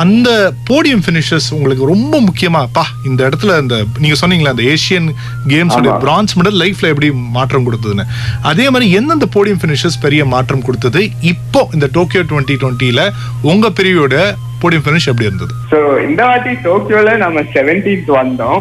அந்த 0.00 0.28
போடியம் 0.68 1.02
ஃபினிஷஸ் 1.04 1.46
உங்களுக்கு 1.56 1.88
ரொம்ப 1.90 2.14
முக்கியமா 2.26 2.60
பா 2.76 2.84
இந்த 3.08 3.20
இடத்துல 3.28 3.56
இந்த 3.62 3.76
நீங்க 4.02 4.16
சொன்னீங்களா 4.20 4.52
அந்த 4.54 4.64
ஏசியன் 4.74 5.08
கேம்ஸ். 5.52 5.76
பிரான்ஸ் 6.04 6.36
மெடல் 6.38 6.58
லைஃப்ல 6.62 6.90
எப்படி 6.92 7.08
மாற்றம் 7.36 7.66
கொடுத்ததுன்னு. 7.66 8.06
அதே 8.50 8.66
மாதிரி 8.70 8.86
எந்தெந்த 8.98 9.28
போடியம் 9.34 9.60
ஃபினிஷஸ் 9.62 9.98
பெரிய 10.04 10.24
மாற்றம் 10.34 10.64
கொடுத்தது? 10.68 11.02
இப்போ 11.32 11.62
இந்த 11.76 11.88
டோக்கியோ 11.96 12.22
டுவெண்ட்டி 12.30 12.56
டுவெண்ட்டில 12.62 13.04
உங்க 13.52 13.72
பிரிவோட 13.80 14.16
போடியம் 14.62 14.84
ஃபினிஷ் 14.86 15.08
எப்படி 15.10 15.28
இருந்தது? 15.28 15.52
சோ 15.72 15.78
இந்த 16.06 16.22
வாட்டி 16.30 16.52
டோக்கியோல 16.66 17.12
நம்ம 17.24 17.44
செவன்டீன்த் 17.54 18.10
வந்தோம். 18.20 18.60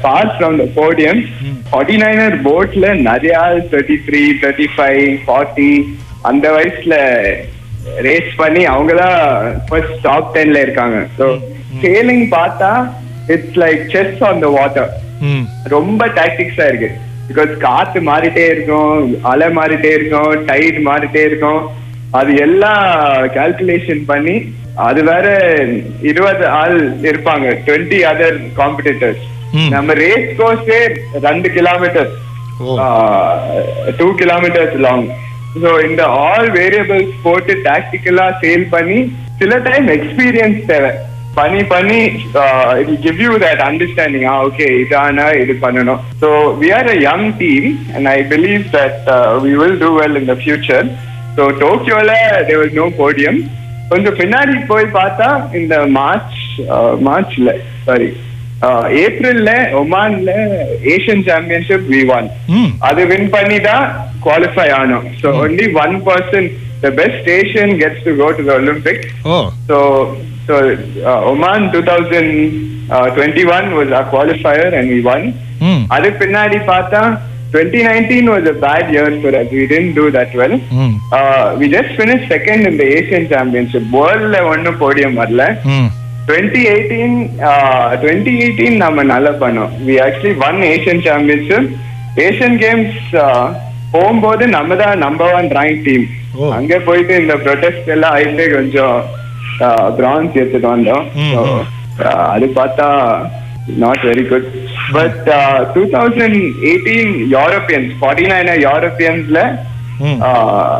Far 0.00 0.32
from 0.34 0.58
the 0.62 0.66
podium 0.78 1.20
forty 1.70 1.96
niner 2.02 2.36
போட்ல 2.48 2.92
நிறைய 3.08 3.34
thirty 3.72 3.96
three 4.08 4.22
thirty 4.42 4.68
five 4.76 5.06
forty 5.26 5.70
அந்த 6.30 6.46
வயசுல 6.56 6.94
ரேஸ் 8.06 8.30
பண்ணி 8.40 8.62
அவங்க 8.74 8.92
தான் 9.02 9.18
ஃபர்ஸ்ட் 9.68 10.00
டாப் 10.06 10.32
டென்ல 10.36 10.62
இருக்காங்க. 10.66 10.96
ஸோ 11.18 11.26
சேலிங் 11.82 12.24
பார்த்தா 12.38 12.70
it's 13.34 13.58
like 13.62 13.82
chess 13.94 14.22
on 14.28 14.42
the 14.44 14.48
water 14.56 14.90
ரொம்ப 15.74 16.02
டாக்டிக்ஸா 16.18 16.66
இருக்கு. 16.70 16.90
பிகாஸ் 17.28 17.50
காத்து 17.66 17.98
மாறிட்டே 18.08 18.44
இருக்கும் 18.54 18.92
அலை 19.32 19.48
மாறிட்டே 19.58 19.90
இருக்கும் 19.98 20.30
டைட் 20.50 20.78
மாறிட்டே 20.88 21.22
இருக்கும். 21.30 21.62
அது 22.18 22.32
எல்லாம் 22.44 22.84
கால்குலேஷன் 23.36 24.02
பண்ணி 24.10 24.36
அது 24.88 25.00
வேற 25.08 25.26
இருபது 26.10 26.44
ஆள் 26.60 26.76
இருப்பாங்க 27.08 27.46
டுவெண்ட்டி 27.66 27.98
அதர் 28.10 28.38
காம்படிட்டர்ஸ். 28.60 29.24
நம்ம 29.74 29.94
ரேஸ் 30.02 30.30
கோர்ஸே 30.40 30.80
ரெண்டு 31.26 31.48
kilometre. 31.56 32.10
Two 33.98 34.06
kilometres 34.22 34.76
long 34.86 35.06
so 35.62 35.70
இந்த 35.88 36.02
ஆல் 36.28 36.48
வேரியபிள்ஸ் 36.58 37.14
போட்டு 37.26 37.52
டாக்டிக்கலா 37.68 38.26
சேல் 38.42 38.66
பண்ணி 38.74 38.98
சில 39.40 39.58
டைம் 39.68 39.86
எக்ஸ்பீரியன்ஸ் 39.96 40.60
தேவை. 40.70 40.92
பண்ணி 41.38 41.62
பண்ணி 41.72 41.98
it 42.82 42.94
give 43.06 43.18
you 43.24 43.32
that 43.44 43.62
understanding 43.68 44.26
ah 44.30 44.36
okay 44.46 44.66
இதான 44.82 45.26
இது 45.42 45.54
பண்ணணும். 45.64 46.00
So 46.22 46.28
we 46.62 46.70
are 46.78 46.88
a 46.94 46.96
young 47.08 47.28
team 47.42 47.68
and 47.96 48.08
I 48.14 48.18
believe 48.32 48.64
that 48.78 49.10
we 49.46 49.52
will 49.62 49.78
do 49.84 49.90
well 50.00 50.16
in 50.22 50.30
the 50.32 50.36
future 50.42 50.88
so 51.38 51.44
டோக்கியோல 51.60 52.12
there 52.46 52.60
was 52.60 52.78
no 52.78 52.86
podium 52.96 53.40
கொஞ்சம் 53.90 54.16
பின்னாடி 54.20 54.54
போய் 54.70 54.86
பார்த்தா 54.96 55.28
இந்த 55.58 55.74
மார்ச் 55.96 56.38
மார்ச்ல 57.06 57.50
சாரி 57.84 58.08
ஏப்ரல்ல 59.02 59.50
ஒமான்ல 59.80 60.30
ஏஷியன் 60.94 61.22
சாம்பியன்ஷிப் 61.28 61.86
வி 61.92 62.00
ஒன் 62.16 62.26
அது 62.88 63.02
வின் 63.10 63.30
பண்ணி 63.36 63.58
தான் 63.68 63.84
குவாலிஃபை 64.24 64.66
ஆனோம் 64.78 65.06
so 65.20 65.30
only 65.42 65.66
one 65.82 65.94
person 66.08 66.48
the 66.82 66.90
best 66.98 67.28
Asian 67.36 67.74
gets 67.82 68.04
to 68.08 68.14
go 68.22 68.28
to 68.38 68.44
the 68.48 68.52
Olympic 68.60 69.04
so 69.68 69.78
so 70.48 70.56
Oman 71.32 71.66
two 71.74 71.82
thousand 71.88 72.34
twenty 73.16 73.44
one 73.56 73.68
was 73.78 73.94
a 74.00 74.04
qualifier 74.14 74.76
and 74.80 74.92
we 74.94 75.00
won 75.14 75.26
அது 75.96 76.10
பின்னாடி 76.20 76.60
பார்த்தா 76.68 77.02
twenty 77.52 77.80
nineteen 77.88 78.28
was 78.32 78.48
a 78.52 78.56
bad 78.66 78.90
year 78.94 79.16
for 79.22 79.36
us 79.40 79.52
we 79.58 79.64
didn't 79.74 79.92
do 79.98 80.04
that 80.18 80.34
well 80.40 80.56
hmm 80.82 80.94
we 81.60 81.68
just 81.76 81.94
finish 81.98 82.26
second 82.34 82.64
இந்த 82.72 82.84
Asian 82.98 83.28
championship 83.34 83.88
வேர்ல்ட்ல 83.96 84.40
ஒன்றும் 84.52 84.80
podium 84.82 85.18
வரல. 85.22 85.44
Twenty 86.28 86.62
eighteen 86.72 87.16
twenty 88.02 88.32
eighteen 88.44 88.76
நம்ம 88.84 89.04
நல்லா 89.12 89.32
பண்ணோம். 89.42 89.70
We 89.86 89.94
actually 90.06 90.34
won 90.48 90.60
Asian 90.72 91.04
championship 91.08 91.70
Asian 92.26 92.58
Games 92.64 92.98
போகும்போது 93.94 94.44
நம்ம 94.56 94.76
தான் 94.82 95.02
நம்பர் 95.06 95.34
ஒன் 95.38 95.48
ரேங்க் 95.58 95.84
டீம். 95.86 96.06
அங்க 96.56 96.74
போயிட்டு 96.88 97.14
இந்த 97.22 97.34
ப்ரொடெஸ்ட் 97.44 97.88
எல்லாம் 97.94 98.14
ஆயிட்டு 98.16 98.44
கொஞ்சம் 98.56 98.96
பிரான்ஸ் 99.98 100.36
எடுத்துட்டு 100.40 100.68
வந்தோம். 100.74 101.04
So, 101.32 101.40
ம். 101.44 101.64
uh, 102.02 102.26
அது 102.34 102.46
பார்த்தா 102.58 102.86
not 103.82 104.04
very 104.08 104.24
good 104.28 104.50
but 104.92 105.18
two 105.74 105.82
thousand 105.96 106.38
eighteen 106.70 107.14
Europeans 107.36 107.90
forty 108.00 108.26
nine 108.32 108.52
யூரோப்பியன்ஸ்ல 108.68 109.40
hmm 110.00 110.18
uh, 110.20 110.74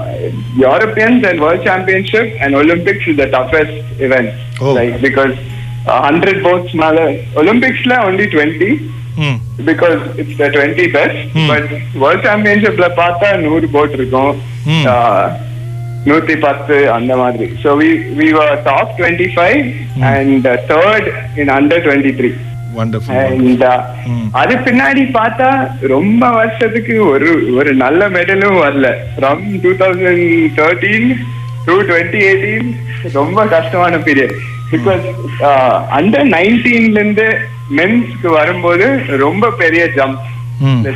Europeans 0.59 1.23
and 1.25 1.39
World 1.41 1.63
Championship 1.65 2.27
and 2.41 2.55
Olympics 2.55 3.05
is 3.07 3.17
the 3.17 3.27
toughest 3.29 3.75
event. 4.07 4.29
Oh. 4.61 4.75
Like 4.75 4.95
because 5.01 5.35
uh, 5.87 6.11
100 6.11 6.43
boats 6.45 6.71
mala 6.75 7.07
Olympics 7.35 7.83
la 7.87 7.99
only 8.07 8.27
20 8.29 8.71
ம் 9.25 9.39
because 9.65 10.01
it's 10.21 10.37
the 10.37 10.49
20 10.51 10.87
best. 10.97 11.19
Hmm. 11.35 11.49
But 11.51 11.67
World 12.03 12.23
Championship 12.23 12.79
la 12.85 12.91
பார்த்தா 13.03 13.31
நூறு 13.47 13.69
boat 13.77 13.97
இருக்கும் 14.01 14.33
Hmm. 14.69 14.87
நூத்தி 16.09 16.35
பத்து 16.45 16.77
அந்த 16.97 17.13
மாதிரி 17.17 17.47
so 17.63 17.71
we 17.81 17.89
we 18.19 18.29
were 18.37 18.53
top 18.69 18.93
twenty 18.99 19.27
five 19.35 19.59
and 20.11 20.47
third 20.71 21.09
in 21.41 21.51
under 21.57 21.83
twenty 21.87 22.13
three 22.19 22.31
அது 24.41 24.55
பின்னாடி 24.67 25.03
பார்த்தா 25.17 25.49
ரொம்ப 25.95 26.31
வருஷத்துக்கு 26.31 26.95
ஒரு 27.13 27.31
ஒரு 27.59 27.71
நல்ல 27.75 28.09
மெடலும் 28.17 28.59
வரல. 28.65 28.89
From 29.17 29.43
two 29.65 29.71
thousand 29.83 30.25
thirteen 30.59 31.09
to 31.67 31.75
twenty 31.91 32.21
eighteen 32.29 32.69
ரொம்ப 33.19 33.47
கஷ்டமான 33.55 33.97
பீரியட் 34.09 34.35
பிகாஸ் 34.73 35.05
அண்டர் 35.99 36.29
நைன்டீன்ல 36.37 36.99
இருந்து 36.99 37.27
மென்ஸ்க்கு 37.79 38.31
வரும்போது 38.41 38.87
ரொம்ப 39.27 39.51
பெரிய 39.63 39.85
jump 39.99 40.25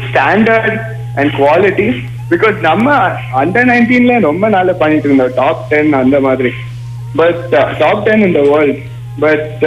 standard 0.09 0.73
and 1.21 1.31
quality 1.41 1.89
because 2.31 2.57
நம்ம 2.69 2.87
அண்டர் 3.41 3.69
நைன்டீன்ல 3.71 4.15
ரொம்ப 4.21 4.45
நாளா 4.49 4.73
பண்ணிட்டு 4.83 5.09
இருந்தோம். 5.09 5.35
டாப் 5.41 5.65
டென் 5.71 5.93
அந்த 6.03 6.21
மாதிரி. 6.21 6.51
But 7.21 7.43
top 7.79 8.03
ten 8.07 8.23
in 8.27 8.37
the 8.39 8.43
world 8.53 8.81
but 9.21 9.65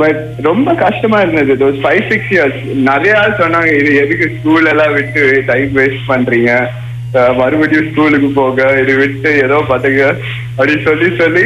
but 0.00 0.24
uh, 0.32 0.42
ரொம்ப 0.48 0.74
கஷ்டமா 0.82 1.18
இருந்தது. 1.20 1.52
தோஸ் 1.62 1.78
ஃபைவ் 1.84 2.02
சிக்ஸ் 2.10 2.32
இயர்ஸ் 2.34 2.58
நிறைய 2.88 3.12
ஆள் 3.20 3.38
சொன்னாங்க 3.40 3.70
இது 3.80 3.90
எதுக்கு 4.02 4.26
ஸ்கூல் 4.34 4.68
எல்லாம் 4.72 4.92
விட்டு 4.96 5.22
டைம் 5.50 5.70
வேஸ்ட் 5.78 6.04
பண்றீங்க? 6.10 6.52
மறுபடியும் 7.40 7.88
ஸ்கூலுக்கு 7.90 8.28
போக 8.38 8.66
இது 8.82 8.94
விட்டு 9.02 9.30
ஏதோ 9.44 9.58
பத்துங்க. 9.70 10.04
அப்படின்னு 10.56 10.82
சொல்லி 10.88 11.08
சொல்லி 11.22 11.44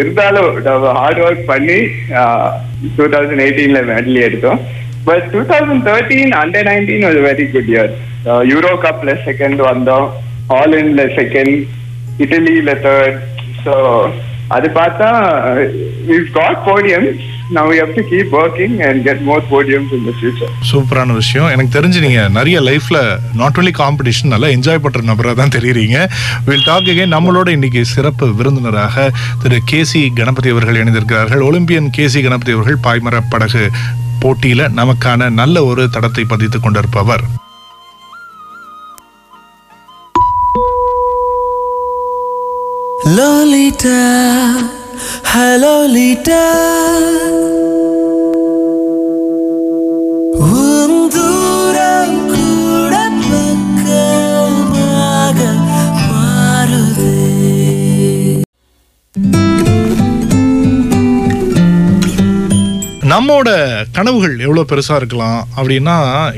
இருந்தாலும் 0.00 0.50
ஹார்ட் 1.00 1.22
ஒர்க் 1.26 1.44
பண்ணி 1.52 1.78
டூ 2.98 3.06
தௌசண்ட் 3.14 3.44
எயிட்டீன்ல 3.46 3.82
மெடல் 3.92 4.20
எடுத்தோம். 4.28 4.60
But 5.08 5.26
two 5.32 5.42
thousand 5.52 5.86
thirteen 5.88 6.32
under 6.42 6.68
nineteen 6.70 7.08
ஒரு 7.10 7.20
வெரி 7.28 7.46
குட் 7.56 7.72
இயர் 7.74 7.92
யூரோ 8.52 8.72
கப்ல 8.86 9.12
செகண்ட் 9.28 9.60
வந்தோம். 9.72 10.08
ஹாலண்ட்ல 10.54 11.04
செகண்ட் 11.18 11.56
இட்டலியில 12.24 12.72
தேர்ட் 12.86 13.20
ஸோ 13.66 13.74
அது 14.56 14.68
பார்த்தா 14.80 15.06
we've 16.08 16.30
got 16.38 16.56
podiums. 16.68 17.20
Now 17.54 17.64
we 17.70 17.76
have 17.80 17.92
to 17.96 18.02
keep 18.10 18.28
working 18.38 18.72
and 18.86 19.04
get 19.08 19.18
more 19.28 19.42
podiums 19.50 19.90
in 19.96 20.02
the 20.06 20.14
future. 20.20 20.50
சூப்பரான 20.70 21.12
விஷயம். 21.12 21.48
எனக்கு 21.48 21.74
தெரிஞ்சு 21.78 22.00
நீங்க 22.00 22.28
நிறைய 22.28 22.60
லைஃப்ல 22.60 23.18
நாட் 23.34 23.56
only 23.60 23.72
காம்படிஷன் 23.78 24.32
நல்லா 24.32 24.46
என்ஜாய் 24.46 24.82
பண்ற 24.84 25.00
நபரா 25.10 25.34
தான் 25.34 25.54
தெரியுறீங்க. 25.56 26.08
வில் 26.44 26.64
டாக் 26.64 26.90
again 26.94 27.14
நம்மளோட 27.16 27.48
இன்னைக்கு 27.48 27.84
சிறப்பு 27.84 28.34
விருந்தினராக 28.34 29.10
திரு 29.42 29.60
கேசி 29.72 30.02
கணபதி 30.14 30.50
அவர்கள் 30.50 30.78
இணைந்திருக்கிறார்கள். 30.82 31.44
ஒலிம்பியன் 31.50 31.90
கேசி 31.96 32.22
கணபதி 32.22 32.52
அவர்கள் 32.58 32.84
பாய்மர 32.86 33.20
படகு 33.30 33.70
போட்டியில 34.20 34.68
நமக்கான 34.80 35.30
நல்ல 35.30 35.64
ஒரு 35.64 35.88
தடத்தை 35.92 36.24
பதித்துக் 36.24 36.62
கொண்டிருப்பவர். 36.62 37.24
Lolita, 43.16 43.98
Lolita. 45.62 46.44
உன் 47.28 48.15
நம்மோட 63.26 63.52
கனவுகள் 63.96 64.34
எவ்வளவு 64.44 64.68
பெருசா 64.70 64.96
இருக்கலாம் 65.00 65.38
அப்படின்னா 65.56 65.94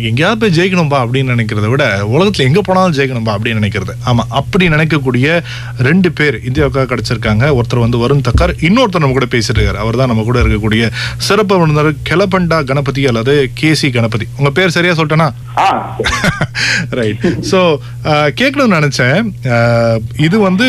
எங்கேயாவது 0.09 0.39
போய் 0.43 0.55
ஜெயிக்கணும்பா 0.59 0.99
அப்படின்னு 1.05 1.35
நினைக்கிறத 1.35 1.67
விட 1.73 1.85
உலகத்துல 2.13 2.47
எங்க 2.49 2.61
போனாலும் 2.69 2.95
ஜெயிக்கணும்பா 2.99 3.33
அப்படின்னு 3.37 3.61
நினைக்கிறது. 3.61 3.95
ஆமா 4.11 4.23
அப்படி 4.41 4.65
நினைக்கக்கூடிய 4.75 5.27
ரெண்டு 5.89 6.11
பேர் 6.19 6.37
இந்தியாவுக்காக 6.49 6.89
கிடைச்சிருக்காங்க. 6.93 7.45
ஒருத்தர் 7.59 7.85
வந்து 7.85 8.01
வருண் 8.05 8.25
தக்கார் 8.29 8.55
இன்னொருத்தர் 8.69 9.05
நம்ம 9.05 9.19
கூட 9.19 9.29
பேசிட்டு 9.35 9.59
இருக்காரு. 9.59 9.83
அவர் 9.85 10.01
தான் 10.01 10.11
நம்ம 10.13 10.25
கூட 10.31 10.39
இருக்கக்கூடிய 10.45 10.91
சிறப்பு 11.29 11.61
விருந்தினர் 11.61 12.01
கெலபண்டா 12.11 12.61
கணபதி 12.73 13.05
அல்லது 13.13 13.37
கேசி 13.61 13.91
கணபதி. 13.99 14.29
உங்க 14.39 14.53
பேர் 14.59 14.77
சரியா 14.79 14.97
சொல்லிட்டேனா? 14.99 15.31
ரைட் 17.01 17.25
ஸோ 17.53 17.61
கேட்கணும்னு 18.41 18.79
நினச்சேன். 18.81 19.19
இது 20.27 20.37
வந்து 20.49 20.69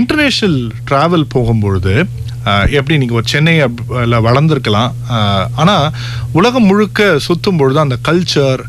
இன்டர்நேஷ்னல் 0.00 0.58
ட்ராவல் 0.90 1.30
போகும்பொழுது 1.36 1.94
எப்படி 2.78 2.98
நீங்கள் 3.00 3.18
ஒரு 3.20 3.26
சென்னை 3.32 3.54
வளர்ந்துருக்கலாம். 4.28 4.92
ஆனால் 5.60 5.70
ஆனா 5.70 5.76
உலகம் 6.38 6.68
முழுக்க 6.70 7.08
சுற்றும் 7.26 7.58
பொழுது 7.60 7.78
அந்த 7.86 7.96
கல்ச்சர் 8.08 8.62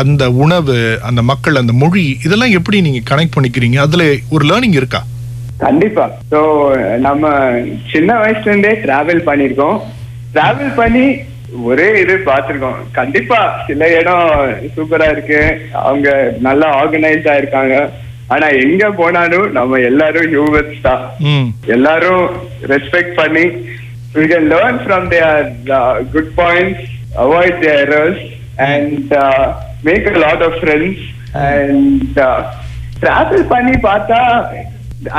அந்த 0.00 0.24
உணவு 0.44 0.76
அந்த 1.08 1.20
மக்கள் 1.30 1.60
அந்த 1.60 1.74
மொழி 1.82 2.04
இதெல்லாம் 2.26 2.56
எப்படி 2.58 2.80
நீங்கள் 2.86 3.06
கனெக்ட் 3.10 3.36
பண்ணிக்கிறீங்க? 3.36 3.78
அதுல 3.86 4.04
ஒரு 4.34 4.44
லேர்னிங் 4.50 4.76
இருக்கா? 4.80 5.00
கண்டிப்பா. 5.64 6.04
ஸோ 6.32 6.40
நம்ம 7.06 7.30
சின்ன 7.92 8.10
வயசுல 8.22 8.52
இருந்தே 8.52 8.74
டிராவல் 8.84 9.26
பண்ணிருக்கோம் 9.30 9.78
டிராவல் 10.34 10.76
பண்ணி 10.80 11.06
ஒரே 11.68 11.86
இது 12.02 12.14
பார்த்துருக்கோம். 12.30 12.80
கண்டிப்பா 12.98 13.38
சில 13.68 13.88
இடம் 14.00 14.26
சூப்பரா 14.74 15.08
இருக்கு. 15.14 15.40
அவங்க 15.88 16.08
நல்லா 16.46 16.68
ஆர்கனைஸ்டா 16.80 17.34
இருக்காங்க. 17.40 17.76
ஆனா 18.33 18.47
எங்க 18.63 18.83
போனாலும் 18.99 19.47
நம்ம 19.57 19.79
எல்லாரும் 19.91 20.29
ஹியூமன்ஸ் 20.33 20.83
தான் 20.87 21.03
ம் 21.31 21.47
எல்லாரும் 21.77 22.25
ரெஸ்பெக்ட் 22.73 23.15
பண்ணி 23.21 23.45
we 24.15 24.25
can 24.31 24.43
learn 24.53 24.75
from 24.87 25.03
their 25.13 25.37
uh, 25.77 25.77
good 26.13 26.27
points 26.39 26.81
avoid 27.23 27.53
their 27.63 27.77
errors 27.85 28.19
and 28.71 29.05
uh, 29.21 29.45
make 29.83 30.05
a 30.11 30.17
lot 30.25 30.39
of 30.47 30.51
friends 30.63 30.97
and 31.47 32.19
uh, 32.25 32.37
travel 33.03 33.41
பண்ணி 33.53 33.75
பார்த்தா 33.87 34.21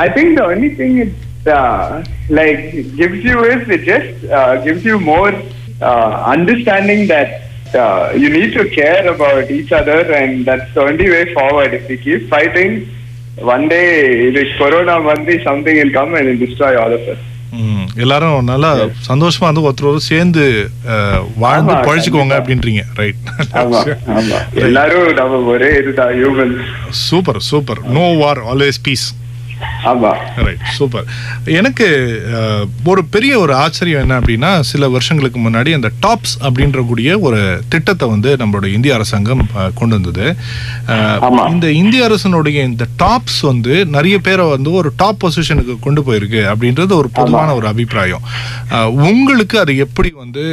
I 0.05 0.09
think 0.15 0.29
the 0.39 0.45
only 0.45 0.71
thing 0.79 0.93
it 1.05 1.13
uh, 1.57 1.87
like 2.29 2.63
gives 3.01 3.19
you 3.29 3.37
is 3.45 3.63
it 3.69 3.83
just 3.91 4.13
uh, 4.37 4.53
gives 4.67 4.83
you 4.89 4.97
more 5.11 5.33
uh, 5.81 6.11
understanding 6.35 7.01
that 7.07 7.29
uh, 7.75 8.13
you 8.15 8.29
need 8.29 8.51
to 8.53 8.63
care 8.79 9.05
about 9.15 9.51
each 9.51 9.71
other 9.71 9.99
and 10.19 10.45
that's 10.49 10.71
the 10.73 10.83
only 10.89 11.09
way 11.09 11.25
forward 11.33 11.73
if 11.79 11.85
we 11.89 11.97
keep 12.07 12.23
fighting 12.29 12.71
one 13.40 13.68
day 13.68 13.86
this 14.30 14.48
corona 14.58 15.00
one 15.04 15.24
day 15.24 15.40
something 15.44 15.76
will 15.76 15.92
come 15.92 16.14
and 16.14 16.26
will 16.28 16.46
destroy 16.46 16.72
all 16.82 16.92
of 16.92 17.04
us. 17.08 17.20
ம். 17.52 17.86
எல்லாரும் 17.96 18.44
நல்லா 18.44 18.68
சந்தோஷமா 19.08 19.40
வந்து 19.40 19.64
ஒருத்தர் 19.68 19.96
சேர்ந்து 19.96 20.44
வாழ்ந்து 21.36 21.72
பழிச்சுக்கோங்க. 21.86 22.34
அப்படின்றீங்க. 22.40 22.82
Right 22.94 23.16
எல்லாரும் 24.66 25.14
நம்ம 25.14 25.40
ஒரே 25.54 25.76
இதுதான் 25.78 26.54
super 26.90 27.40
super. 27.40 27.80
No 27.88 28.12
war 28.14 28.38
always 28.52 28.80
peace 28.82 29.06
right 30.46 30.64
super 30.78 31.06
எனக்கு 31.58 31.86
ஒரு 32.92 33.02
பெரிய 33.14 33.32
ஒரு 33.44 33.52
ஆச்சரியம் 33.64 34.02
என்ன 34.04 34.14
அப்படின்னா 34.20 34.50
சில 34.70 34.88
வருஷங்களுக்கு 34.94 35.38
முன்னாடி 35.46 35.70
அந்த 35.78 35.90
டாப்ஸ் 36.06 36.34
அப்படின்ற 36.46 36.80
கூடிய 36.90 37.18
ஒரு 37.28 37.40
திட்டத்தை 37.74 38.08
வந்து 38.14 38.30
நம்மளோட 38.42 38.68
இந்திய 38.76 38.94
அரசாங்கம் 38.98 39.44
கொண்டு 39.80 39.94
வந்தது. 39.98 40.26
இந்த 41.54 41.66
இந்திய 41.82 42.08
அரசனுடைய 42.08 42.58
இந்த 42.70 42.86
டாப்ஸ் 43.04 43.40
வந்து 43.50 43.74
நிறைய 43.96 44.16
பேரை 44.28 44.46
வந்து 44.54 44.70
ஒரு 44.80 44.90
டாப் 45.02 45.20
பொசிஷனுக்கு 45.24 45.76
கொண்டு 45.86 46.02
போயிருக்கு 46.08 46.42
அப்படின்றது 46.52 46.94
ஒரு 47.00 47.10
பொதுவான 47.18 47.54
ஒரு 47.60 47.68
அபிப்பிராயம். 47.72 48.24
உங்களுக்கு 49.10 49.58
அது 49.64 49.72
எப்படி 49.86 50.12
வந்து 50.24 50.44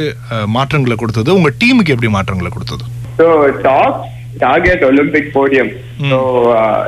மாற்றங்களை 0.56 0.96
கொடுத்தது? 1.02 1.36
உங்க 1.38 1.52
டீமுக்கு 1.62 1.94
எப்படி 1.96 2.12
மாற்றங்களை 2.18 2.52
கொடுத்தது? 2.56 2.84
So 3.18 3.26
top 3.66 3.98
target 4.38 4.84
Olympic 4.88 5.34
podium 5.36 5.70
so 6.10 6.18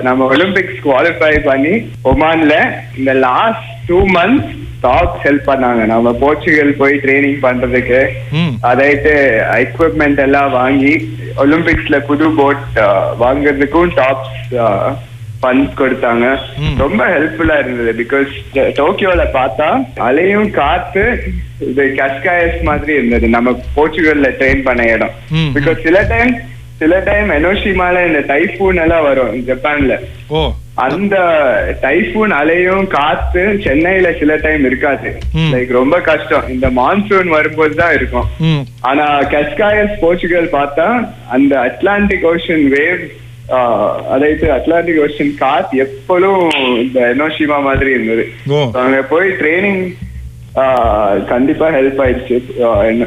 நம்ம 0.07 0.29
ஒலிம்பிக்ஸ் 0.35 0.81
குவாலிஃபை 0.87 1.35
பண்ணி 1.49 1.75
ஒமான்ல 2.11 2.55
இந்த 2.99 3.13
last 3.27 3.69
two 3.91 3.99
months 4.17 4.51
TOPS 4.85 5.25
help 5.27 5.49
பண்ணாங்க. 5.49 5.83
நம்ம 5.87 6.13
போர்ச்சுகல் 6.21 6.71
போய் 6.79 6.95
ட்ரைனிங் 7.03 7.41
பண்றதுக்கு. 7.43 7.99
ம் 8.41 8.55
அதாயிட்டு 8.71 9.13
எக்யூப்மெண்ட் 9.65 10.21
எல்லாம் 10.27 10.51
வாங்கி 10.53 10.93
ஒலிம்பிக்ஸ்ல 11.45 11.99
புது 12.09 12.29
போட் 12.39 12.65
வாங்குறதுக்கும் 13.25 13.93
டாப்ஸ் 14.01 14.33
ஃபண்ட்ஸ் 15.43 15.77
கொடுத்தாங்க. 15.81 16.25
ம். 16.63 16.75
ரொம்ப 16.83 17.03
ஹெல்ப்ஃபுல்லா 17.13 17.55
இருந்தது 17.61 17.93
பிகாஸ் 18.01 18.33
டோக்கியோல 18.79 19.23
பார்த்தா 19.37 19.69
அலையும் 20.09 20.51
காத்து 20.59 21.05
இது 21.69 21.85
கஸ்காயஸ் 22.01 22.59
மாதிரி 22.69 22.93
இருந்தது. 22.99 23.29
நம்ம 23.37 23.55
போர்ச்சுகல்ல 23.77 24.31
ட்ரெயின் 24.41 24.63
பண்ண 24.69 24.83
இடம். 24.95 25.15
பிகாஸ் 25.57 25.85
சில 25.87 25.99
டைம் 26.13 26.33
சில 26.81 27.01
டைம் 27.01 27.31
எனோஷிமால 27.31 28.07
இந்த 28.07 28.35
டைஃபூன் 28.35 28.81
எல்லாம் 28.83 29.03
வரும் 29.03 29.37
ஜப்பான்ல. 29.47 29.97
ஓ. 30.29 30.53
அந்த 30.75 31.17
டைஃபூன் 31.83 32.31
அலையும் 32.41 32.87
காத்து 32.87 33.61
சென்னையில 33.65 34.13
சில 34.19 34.37
டைம் 34.37 34.65
இருக்காது. 34.65 35.19
லைக் 35.53 35.73
ரொம்ப 35.73 36.01
கஷ்டம். 36.01 36.49
இந்த 36.49 36.71
மான்சூன் 36.71 37.27
வரும்போது 37.27 37.75
தான் 37.75 37.95
இருக்கும். 37.95 38.27
ஆனா 38.81 39.23
கஸ்காயஸ் 39.23 39.99
போர்ச்சுகல் 40.01 40.49
பார்த்தா 40.53 41.09
அந்த 41.31 41.61
அட்லாண்டிக் 41.61 42.27
ஓஷன் 42.27 42.65
வேவ் 42.75 43.05
அதாவது 44.05 44.53
அட்லாண்டிக் 44.53 45.01
ஓஷன் 45.07 45.33
காத் 45.41 45.71
எப்போதும் 45.71 46.51
இந்த 46.83 47.15
எனோஷிமா 47.17 47.63
மாதிரி 47.63 47.91
இருந்தது. 47.91 48.29
அங்க 48.73 49.03
போய் 49.03 49.31
ட்ரைனிங் 49.31 49.95
கண்டிப்பா 51.27 51.69
ஹெல்ப் 51.69 52.01
ஆயிடுச்சு. 52.05 53.07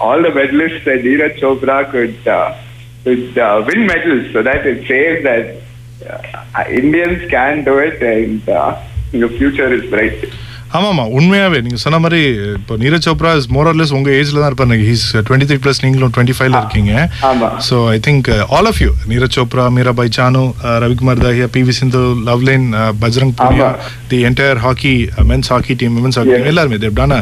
all 0.00 0.20
the 0.22 0.28
medalists 0.28 0.84
that 0.84 1.04
Neeraj 1.04 1.38
Chopra 1.38 1.90
could 1.90 2.26
uh, 2.26 2.58
could 3.04 3.36
uh, 3.36 3.64
win 3.66 3.86
medals, 3.86 4.32
so 4.32 4.42
that 4.42 4.66
it 4.66 4.86
says 4.86 5.22
that 5.24 6.42
uh, 6.54 6.64
Indians 6.68 7.30
can 7.30 7.64
do 7.64 7.78
it, 7.78 8.02
and 8.02 8.48
uh, 8.48 8.80
the 9.10 9.28
future 9.28 9.72
is 9.72 9.88
bright. 9.90 10.32
ஆமாமா 10.72 11.04
உண்மையாவே 11.16 11.58
நீங்க 11.64 11.78
சொன்ன 11.82 11.98
மாதிரி 12.04 12.20
இப்போ 12.56 12.74
நீரஜ் 12.82 13.06
சோப்ரா 13.08 13.30
இஸ் 13.38 13.48
மோரர்லெஸ் 13.56 13.92
உங்க 13.98 14.10
ஏஜ்ல 14.18 14.38
தான் 14.38 14.50
இருப்பாரு 14.50 14.78
ஹீஸ் 14.90 15.04
டுவெண்ட்டி 15.26 15.48
த்ரீ 15.48 15.58
பிளஸ் 15.64 15.82
நீங்களும் 15.84 16.12
டுவெண்ட்டி 16.14 16.36
ஃபைவ்ல 16.38 16.60
இருக்கீங்க 16.62 16.92
ஆமா. 17.30 17.48
So 17.68 17.78
I 17.94 17.98
think 18.06 18.28
all 18.56 18.68
of 18.70 18.80
you 18.84 18.90
Neeraj 19.12 19.36
Chopra 19.38 19.66
Mirabai 19.76 20.14
Chanu 20.18 20.42
uh, 20.64 20.76
Ravikumar 20.84 21.22
Dahiya 21.24 21.48
P 21.56 21.62
V 21.68 21.74
Sindhu 21.80 22.02
Lovlina 22.28 22.66
Bajrang 23.04 23.34
Punia. 23.40 23.68
The 24.12 24.20
entire 24.30 24.60
hockey 24.66 24.94
men's 25.30 25.52
hockey 25.54 25.76
team 25.82 25.96
women's 25.98 26.18
hockey 26.20 26.34
team. 26.34 26.50
எல்லாருமே 26.52 26.78
தேவ்டான 26.84 27.20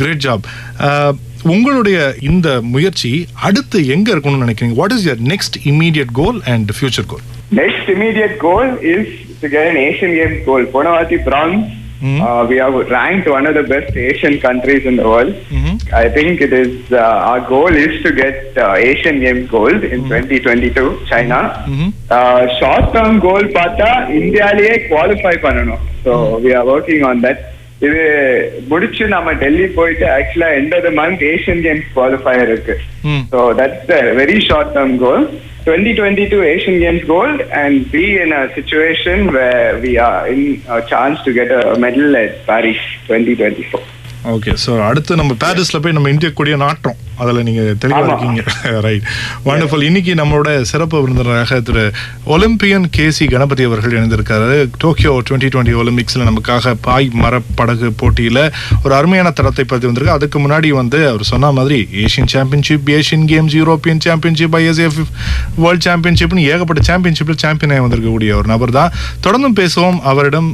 great 0.00 0.24
job 0.24 0.46
உங்களுடைய 1.54 1.98
இந்த 2.28 2.48
முயற்சி 2.74 3.10
அடுத்து 3.48 3.78
எங்க 3.94 4.08
இருக்கணும்னு 4.12 4.46
நினைக்கிறீங்க 4.46 4.76
what 4.80 4.94
is 4.96 5.06
your 5.08 5.22
next 5.32 5.56
immediate 5.72 6.12
goal 6.20 6.40
and 6.54 6.70
future 6.78 7.08
goal 7.12 7.24
Next 7.52 7.88
immediate 7.88 8.38
goal 8.40 8.64
is 8.92 9.06
to 9.40 9.48
get 9.48 9.66
an 9.66 9.76
Asian 9.78 10.12
Games 10.12 10.38
gold. 10.44 10.66
Ponavati 10.68 11.18
bronze. 11.22 11.64
Mhm. 12.03 12.19
Uh, 12.21 12.41
we 12.45 12.57
are 12.59 12.71
ranked 12.89 13.27
one 13.29 13.45
of 13.45 13.53
the 13.53 13.63
best 13.71 13.93
Asian 14.03 14.35
countries 14.39 14.85
in 14.85 14.95
the 14.95 15.07
world. 15.11 15.31
I 15.93 16.07
think 16.09 16.41
it 16.41 16.53
is 16.53 16.71
uh, 16.93 17.01
our 17.29 17.41
goal 17.49 17.73
is 17.77 17.95
to 18.05 18.11
get 18.13 18.37
uh, 18.57 18.89
Asian 18.89 19.19
Games 19.19 19.45
gold 19.49 19.83
in 19.85 19.99
2022 20.09 20.85
China. 21.11 21.39
Mhm. 21.67 21.87
Uh, 22.17 22.41
short 22.59 22.87
term 22.95 23.13
goal 23.27 23.43
பார்த்தா 23.57 23.89
இந்தியாலயே 24.19 24.75
qualify 24.89 25.35
பண்ணணும் 25.45 25.83
so 26.05 26.13
we 26.45 26.51
are 26.59 26.69
working 26.75 27.05
on 27.11 27.23
that 27.27 27.41
இது 27.87 27.99
முடிச்சு 28.71 29.03
நம்ம 29.15 29.33
டெல்லி 29.43 29.67
போயிட்டு 29.77 30.05
ஆக்சுவலா 30.15 30.49
end 30.59 30.73
of 30.77 30.85
the 30.87 30.91
month 31.01 31.21
Asian 31.33 31.61
Games 31.67 31.91
qualifier 31.97 32.49
இருக்கு 32.53 32.75
ம் 33.11 33.23
So 33.33 33.39
that's 33.59 33.91
a 33.99 34.13
very 34.21 34.39
short 34.49 34.69
term 34.77 34.91
goal. 35.05 35.21
2022 35.64 36.42
Asian 36.42 36.78
Games 36.78 37.04
gold 37.04 37.40
and 37.40 37.90
be 37.90 38.20
in 38.20 38.34
a 38.34 38.54
situation 38.54 39.32
where 39.32 39.80
we 39.80 39.96
are 39.96 40.28
in 40.28 40.62
a 40.68 40.86
chance 40.86 41.22
to 41.22 41.32
get 41.32 41.50
a 41.50 41.78
medal 41.78 42.14
at 42.14 42.44
Paris 42.44 42.76
2024. 43.06 43.80
Okay 44.24 44.52
so 44.62 44.82
அடுத்து 44.82 45.16
நம்ம 45.16 45.32
பாரிஸ்ல 45.40 45.78
போய் 45.78 45.92
நம்ம 45.92 46.10
இந்திய 46.10 46.32
கொடியை 46.32 46.58
நாட்டுறோம். 46.60 46.98
அதுல 47.16 47.42
நீங்க 47.42 47.62
தெளிவா 47.82 47.98
ஆமா. 47.98 48.06
இருக்கீங்க. 48.06 48.42
ரைட் 48.86 49.04
வண்டர்ஃபுல் 49.44 49.82
இன்னைக்கு 49.82 50.14
நம்மளோட 50.14 50.60
சிறப்பு 50.62 51.00
விருந்தினராக 51.00 51.60
திரு 51.60 51.82
ஒலிம்பியன் 52.26 52.86
கேசி 52.96 53.24
கணபதி 53.28 53.64
அவர்கள் 53.64 53.92
இணைந்திருக்காரு. 53.92 54.48
டோக்கியோ 54.78 55.12
டுவெண்ட்டி 55.26 55.50
டுவெண்ட்டி 55.52 55.74
ஒலிம்பிக்ஸ்ல 55.74 56.26
நமக்காக 56.30 56.74
பாய் 56.80 57.08
மரப்படகு 57.22 57.90
போட்டியில 58.00 58.38
ஒரு 58.84 58.94
அருமையான 58.94 59.30
தரத்தை 59.32 59.64
பத்தி 59.64 59.86
வந்திருக்கு. 59.86 60.16
அதுக்கு 60.16 60.38
முன்னாடி 60.38 60.68
வந்து 60.72 61.00
அவர் 61.08 61.22
சொன்ன 61.24 61.52
மாதிரி 61.52 61.78
Asian 62.04 62.32
championship 62.34 62.90
Asian 62.96 63.28
Games 63.28 63.56
European 63.60 64.04
championship 64.06 64.56
ISF 64.56 65.00
world 65.56 65.86
சாம்பியன்ஷிப்னு 65.88 66.48
ஏகப்பட்ட 66.50 66.82
சாம்பியன்ஷிப்ல 66.90 67.38
சாம்பியனாக 67.38 67.86
வந்திருக்கக்கூடிய 67.86 68.32
ஒரு 68.34 68.48
நபர் 68.48 68.70
தான் 68.72 68.92
தொடர்ந்தும் 69.22 69.58
பேசுவோம். 69.60 70.00
அவரிடம் 70.04 70.50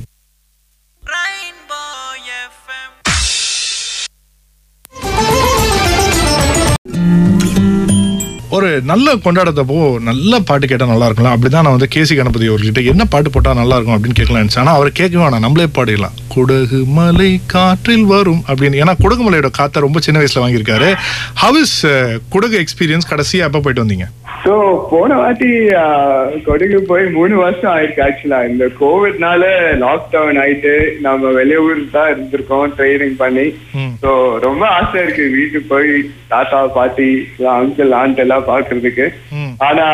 ஒரு 8.57 8.69
நல்ல 8.91 9.15
கொண்டாடத்தப்போ 9.25 9.77
நல்ல 10.09 10.39
பாட்டு 10.49 10.67
கேட்டால் 10.67 10.91
நல்லா 10.93 11.09
இருக்கலாம் 11.09 11.35
அப்படிதான் 11.35 11.65
நான் 11.67 11.77
வந்து 11.77 11.89
கேசி 11.95 12.15
கணபதி 12.17 12.49
அவர்கிட்ட 12.49 12.81
என்ன 12.93 13.05
பாட்டு 13.05 13.31
போட்டால் 13.31 13.61
நல்லா 13.61 13.77
இருக்கும் 13.77 13.97
அப்படின்னு 13.97 14.19
கேட்கலாம் 14.21 14.49
ஆனால் 14.63 14.79
அவர் 14.79 14.99
கேட்க 15.01 15.19
வேணாம். 15.19 15.45
நம்மளே 15.45 15.67
பாடிடலாம். 15.77 16.17
குடகு 16.35 16.81
மலை 16.97 17.41
காற்றில் 17.47 18.05
வரும் 18.05 18.43
அப்படின்னு. 18.49 18.81
ஏன்னா 18.83 18.95
குடகு 19.03 19.23
மலையோட 19.27 19.51
காத்தை 19.51 19.83
ரொம்ப 19.83 20.01
சின்ன 20.01 20.21
வயசில் 20.21 20.43
வாங்கியிருக்காரு. 20.45 20.95
ஹவ் 21.35 21.59
இஸ் 21.63 21.79
குடகு 22.35 22.59
எக்ஸ்பீரியன்ஸ் 22.65 23.11
கடைசியாக 23.13 23.51
எப்போ 23.51 23.61
போயிட்டு 23.61 23.85
வந்தீங்க? 23.85 24.09
ஸோ 24.43 24.53
போன 24.91 25.17
வாட்டி 25.19 25.49
ஆஹ், 25.81 26.29
கொடகு 26.45 26.79
போய் 26.87 27.05
மூணு 27.17 27.35
வருஷம் 27.41 27.71
ஆயிருக்கு 27.73 28.05
ஆக்சுவலா 28.05 28.39
இந்த 28.51 28.65
கோவிட்னால 28.79 29.43
லாக்டவுன் 29.83 30.39
ஆயிட்டு 30.43 30.73
நம்ம 31.07 31.33
வெளியூர் 31.37 31.83
தான் 31.93 32.11
இருந்திருக்கோம் 32.13 32.73
ட்ரைனிங் 32.77 33.19
பண்ணி. 33.19 33.45
ஸோ 34.03 34.11
ரொம்ப 34.47 34.63
ஆசை 34.77 34.97
இருக்கு 35.03 35.25
வீட்டுக்கு 35.35 35.71
போய் 35.73 35.91
தாத்தா 36.29 36.61
பாட்டி 36.77 37.09
அங்கிள் 37.55 37.93
ஆண்ட் 37.99 38.23
எல்லாம் 38.25 38.49
பாக்குறதுக்கு. 38.49 39.07
ஆனா 39.69 39.87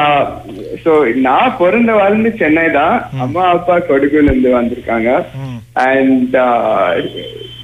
சோ 0.84 0.92
நான் 1.26 1.56
பிறந்த 1.58 1.92
வளர்ந்து 1.94 2.32
சென்னை 2.38 2.66
தான் 2.72 2.96
அம்மா 3.24 3.44
அப்பா 3.54 3.76
கொடகுல 3.82 4.30
இருந்து 4.30 4.52
வந்திருக்காங்க. 4.56 5.10
அண்ட் 5.88 6.36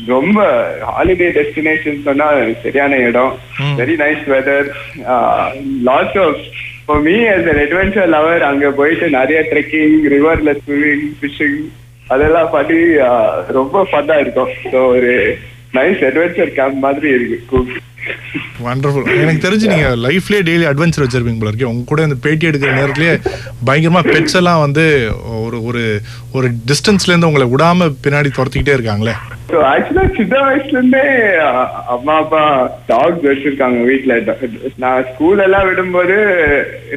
ரொம்ப 0.08 0.38
ஹாலிடே 0.88 1.26
டெஸ்டினேஷன் 1.34 2.06
சொன்னா 2.06 2.28
சரியான 2.62 2.96
இடம். 3.08 3.32
Very 3.78 3.96
nice 4.00 4.26
weather 4.32 4.68
lots 5.88 6.20
of 6.22 6.42
for 6.92 7.04
me 7.04 7.14
as 7.26 7.46
an 7.50 7.60
adventure 7.62 8.08
lover 8.14 8.42
அங்க 8.48 8.70
போயிட்டு 8.78 9.06
நிறைய 9.10 9.38
ட்ரெக்கிங் 9.50 9.94
ரிவர்ல 10.14 10.50
ஸ்விமிங் 10.58 11.04
ஃபிஷிங் 11.18 11.60
அதெல்லாம் 12.08 12.50
பண்ணி 12.50 12.80
ரொம்ப 13.56 13.84
ஃபன்னா 13.90 14.16
இருக்கும். 14.24 14.50
ஸோ 14.72 14.78
ஒரு 14.94 15.12
நைஸ் 15.76 16.02
அட்வென்ச்சர் 16.08 16.52
கேம்ப் 16.58 16.82
மாதிரி 16.84 17.08
இருக்கு. 17.14 17.38
கூப்பிட்டு 17.50 17.80
வண்டர்ஃபுல் 18.66 19.06
எனக்கு 19.22 19.44
தெரிஞ்சு 19.44 19.70
நீங்க 19.72 19.88
லைஃப்லயே 20.06 20.42
டெய்லி 20.48 20.66
அட்வென்ச்சர் 20.70 21.04
வச்சிருப்பீங்க 21.04 21.40
போல 21.40 21.50
இருக்கு. 21.50 21.70
உங்க 21.72 21.84
கூட 21.90 22.00
இந்த 22.08 22.16
பேட்டி 22.24 22.48
எடுக்கிற 22.50 22.72
நேரத்திலேயே 22.78 23.14
பயங்கரமா 23.68 24.02
பெட்ஸ் 24.12 24.38
எல்லாம் 24.40 24.64
வந்து 24.64 24.84
ஒரு 25.46 25.58
ஒரு 25.68 25.82
ஒரு 26.36 26.48
டிஸ்டன்ஸ்ல 26.70 27.12
இருந்து 27.12 27.30
உங்களை 27.30 27.46
விடாம 27.54 27.88
பின்னாடி 28.06 28.30
துரத்திக்கிட்டே 28.38 28.76
இருக்காங்களே. 28.76 29.14
ஸோ 29.50 29.58
ஆக்சுவலா 29.70 30.04
சின்ன 30.18 30.34
வயசுல 30.46 30.78
இருந்தே 30.78 31.04
அம்மா 31.94 32.14
அப்பா 32.22 32.42
டாக்ஸ் 32.90 33.26
வச்சிருக்காங்க 33.28 33.80
வீட்ல. 33.90 34.14
நான் 34.84 35.06
ஸ்கூல் 35.10 35.44
எல்லாம் 35.46 35.68
விடும்போது 35.70 36.16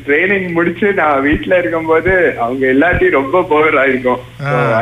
ட்ரைனிங் 0.07 0.49
முடிச்சு 0.57 0.89
நான் 1.01 1.23
வீட்ல 1.27 1.59
இருக்கும்போது 1.61 2.13
அவங்க 2.45 2.65
எல்லாத்தையும் 2.75 3.17
ரொம்ப 3.19 3.43
போர் 3.53 3.79
ஆயிருக்கும். 3.83 4.21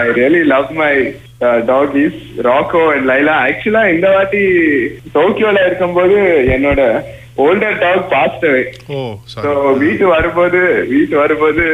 I 0.01 0.07
really 0.19 0.43
love 0.55 0.71
my 0.81 0.93
dog 1.69 1.95
is 2.03 2.19
Rocco 2.47 2.81
and 2.91 3.07
Laila 3.11 3.33
ஆக்சுவலா 3.47 3.81
இந்த 3.93 4.07
வாட்டி 4.15 4.43
டோக்கியோல 5.15 5.63
இருக்கும்போது 5.67 6.12
என்னோட 6.55 6.81
ஓல்டர் 7.35 7.77
டாக் 7.83 8.07
பாஸ்ட் 8.13 8.45
சாரி 8.45 8.63
வீட்டு 9.83 10.07
வரும்போது 10.07 10.61
வீட்டு 10.87 11.17
வரும்போது 11.17 11.65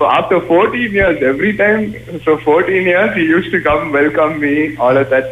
so 0.00 0.08
after 0.10 0.38
14 0.44 0.94
years 0.98 1.18
every 1.22 1.50
time 1.56 1.82
so 2.24 2.36
14 2.36 2.90
years 2.92 3.10
he 3.14 3.24
used 3.36 3.50
to 3.52 3.60
come 3.60 3.92
welcome 3.92 4.40
me 4.40 4.54
all 4.76 4.96
of 4.96 5.08
that. 5.10 5.26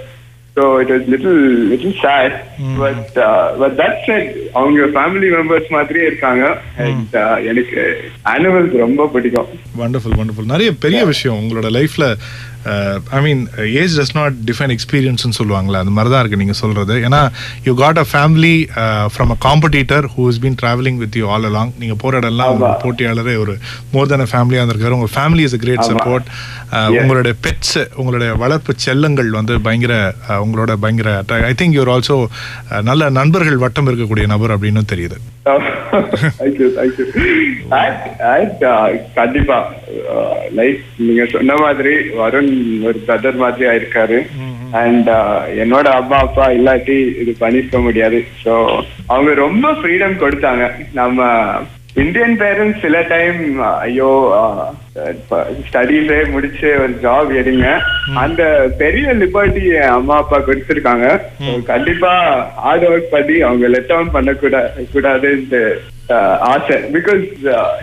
So 0.56 0.62
it 0.78 0.88
was 0.88 1.02
little 1.08 1.38
little 1.72 1.92
sad. 2.02 2.32
But 2.78 3.16
uh, 3.26 3.56
but 3.58 3.72
that 3.76 3.94
said 4.06 4.24
அவங்க 4.52 4.86
family 4.96 5.28
members 5.36 5.68
மாதிரியே 5.68 6.06
இருக்காங்க. 6.06 6.44
And 6.78 7.14
uh, 7.14 7.36
எனக்கு 7.50 7.82
animals 8.24 8.76
ரொம்ப 8.76 9.06
பிடிக்கும். 9.06 9.50
Wonderful 9.82 10.16
wonderful 10.20 10.52
நிறைய 10.54 10.72
பெரிய 10.74 11.04
விஷயம் 11.04 11.38
உங்களோட 11.42 11.70
லைஃப்ல 11.78 12.06
I 13.16 13.20
mean 13.26 13.42
age 13.82 13.94
does 14.00 14.14
not 14.18 14.36
define 14.50 14.72
எக்ஸ்பீரியன்ஸ்னு 14.76 15.36
சொல்லுவாங்களே 15.40 15.80
அந்த 15.82 15.94
மாதிரி 15.96 16.12
தான் 16.12 16.22
இருக்கு 16.22 16.40
நீங்க 16.42 16.56
சொல்றது. 16.62 16.94
ஏன்னா 17.08 17.20
you 17.68 17.74
got 17.82 18.00
a 18.04 18.06
family 18.12 18.54
from 19.14 19.32
a 19.36 19.38
competitor 19.46 20.06
who 20.14 20.24
is 20.32 20.40
been 20.44 20.58
travelling 20.62 20.98
with 21.04 21.18
you 21.20 21.28
all 21.34 21.48
along 21.50 21.72
நீங்க 21.82 21.96
போற 22.04 22.20
இடம்லாம் 22.22 22.52
ஒரு 22.54 22.64
ஆமா. 22.66 22.72
போட்டியாளரே 22.84 23.36
ஒரு 23.44 23.54
மோர் 23.94 24.10
தென் 24.12 24.26
ஃபேமிலியா 24.34 24.62
இருந்திருக்காரு. 24.62 24.98
உங்க 25.00 25.10
family 25.16 25.44
is 25.48 25.56
a 25.58 25.62
great. 25.64 25.84
Support. 25.90 26.28
உங்களுடைய 27.00 27.34
பெட்ஸ் 27.44 27.78
உங்களுடைய 28.00 28.30
வளர்ப்பு 28.42 28.72
செல்லங்கள் 28.86 29.30
வந்து 29.38 29.54
பயங்கர 29.66 29.94
uh, 30.28 30.38
உங்களோட 30.44 30.72
பயங்கர 30.84 31.08
ஐ 31.50 31.54
திங்க் 31.62 31.76
யூர் 31.78 31.92
ஆல்சோ 31.94 32.16
நல்ல 32.90 33.10
நண்பர்கள் 33.20 33.62
வட்டம் 33.64 33.88
இருக்கக்கூடிய 33.90 34.26
நபர் 34.34 34.54
அப்படின்னு 34.56 34.82
தெரியுது. 34.92 35.16
கண்டிப்பா 39.20 39.58
லைஃப் 40.58 40.82
நீங்க 41.06 41.24
சொன்ன 41.34 41.56
மாதிரி 41.64 41.94
வருண் 42.20 42.49
ஒரு 42.88 42.98
பிரதர் 43.08 43.42
மாதிரி 43.42 43.64
ஆயிருக்காரு. 43.70 44.18
அண்ட் 44.82 45.08
என்னோட 45.62 45.86
அம்மா 46.00 46.18
அப்பா 46.26 46.44
இல்லாட்டி 46.58 46.96
இது 47.22 47.32
பண்ணிருக்க 47.40 47.78
முடியாது. 47.86 48.18
ஸோ 48.44 48.52
அவங்க 49.12 49.34
ரொம்ப 49.44 49.72
ஃப்ரீடம் 49.72 50.20
கொடுத்தாங்க. 50.22 50.64
நம்ம 51.00 51.28
இந்தியன் 51.96 52.36
பேரண்ட்ஸ் 52.38 52.80
சில 52.80 52.96
டைம் 53.08 53.38
ஐயோ 53.78 54.10
ஸ்டடீஸே 55.62 56.18
முடிச்சு 56.30 56.68
ஒரு 56.80 56.94
ஜாப் 57.02 57.30
எடுங்க. 57.40 57.66
அந்த 58.16 58.42
பெரிய 58.78 59.12
லிபர்ட்டி 59.14 59.62
அம்மா 59.90 60.16
அப்பா 60.16 60.38
கொடுத்துருக்காங்க. 60.40 61.06
கண்டிப்பா 61.66 62.12
ஹார்ட் 62.56 62.86
ஒர்க் 62.88 63.12
பண்ணி 63.12 63.36
அவங்க 63.40 63.68
லெட் 63.68 63.86
டவுன் 63.86 64.12
பண்ணக்கூடா 64.12 64.60
கூடாதுன்ட்டு 64.92 65.62
அஹ், 66.12 66.38
ஆசை. 66.46 66.76
பிகாஸ் 66.94 67.24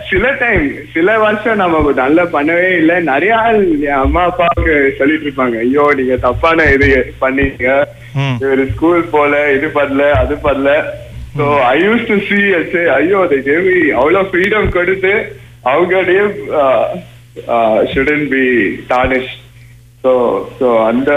சில 0.08 0.32
டைம் 0.40 0.64
சில 0.92 1.18
வருஷம் 1.18 1.56
நம்ம 1.56 1.76
நல்லா 2.00 2.24
பண்ணவே 2.32 2.70
இல்லை. 2.76 2.96
நிறைய 3.04 3.34
ஆள் 3.38 3.60
என் 3.84 4.02
அம்மா 4.02 4.22
அப்பாவுக்கு 4.24 4.74
சொல்லிட்டு 4.98 5.26
இருப்பாங்க. 5.26 5.58
ஐயோ 5.58 5.84
நீங்க 5.94 6.16
தப்பான 6.18 6.66
இது 6.74 6.88
பண்ணீங்க. 7.20 7.68
ஒரு 8.48 8.64
ஸ்கூல் 8.70 9.02
போல 9.10 9.32
இது 9.52 9.68
பண்ணல 9.74 10.10
அது 10.18 10.36
பண்ணல. 10.44 10.72
So 11.38 11.46
I 11.66 11.76
use 11.82 12.06
to 12.08 12.16
see 12.28 12.38
say 12.72 12.80
ஐயோ 12.94 13.20
they 13.32 13.40
gave 13.48 13.62
me 13.68 13.76
அவ்வளோ 14.00 14.22
ஃப்ரீடம் 14.30 14.68
கொடுத்து 14.76 15.12
அவங்க 15.64 16.00
name 16.08 16.34
shouldn't 17.92 18.24
be 18.32 18.44
Danish 18.88 19.32
so 20.04 20.12
so 20.58 20.68
அந்த 20.90 21.10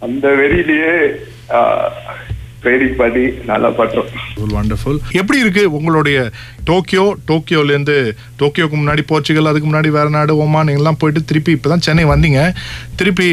அந்த 0.00 0.26
வெறியிலேயே 0.40 0.94
uh, 1.58 1.86
ட்ரைனிங் 2.62 2.96
பண்ணி 3.00 3.24
நல்லா 3.50 3.68
பண்றோம் 3.78 4.08
வண்டர்ஃபுல் 4.56 4.98
எப்படி 5.20 5.38
இருக்கு 5.44 5.62
உங்களுடைய 5.78 6.18
டோக்கியோ? 6.70 7.04
டோக்கியோல 7.28 7.72
இருந்து 7.74 7.96
டோக்கியோக்கு 8.40 8.76
முன்னாடி 8.80 9.02
போர்ச்சுகல் 9.10 9.50
அதுக்கு 9.50 9.68
முன்னாடி 9.68 9.90
வேற 9.96 10.08
நாடு 10.16 10.32
ஓமான் 10.44 10.74
எல்லாம் 10.76 10.98
போயிட்டு 11.00 11.22
திருப்பி 11.30 11.56
இப்பதான் 11.56 11.84
சென்னை 11.86 12.04
வந்தீங்க. 12.12 12.40
திருப்பி 13.00 13.28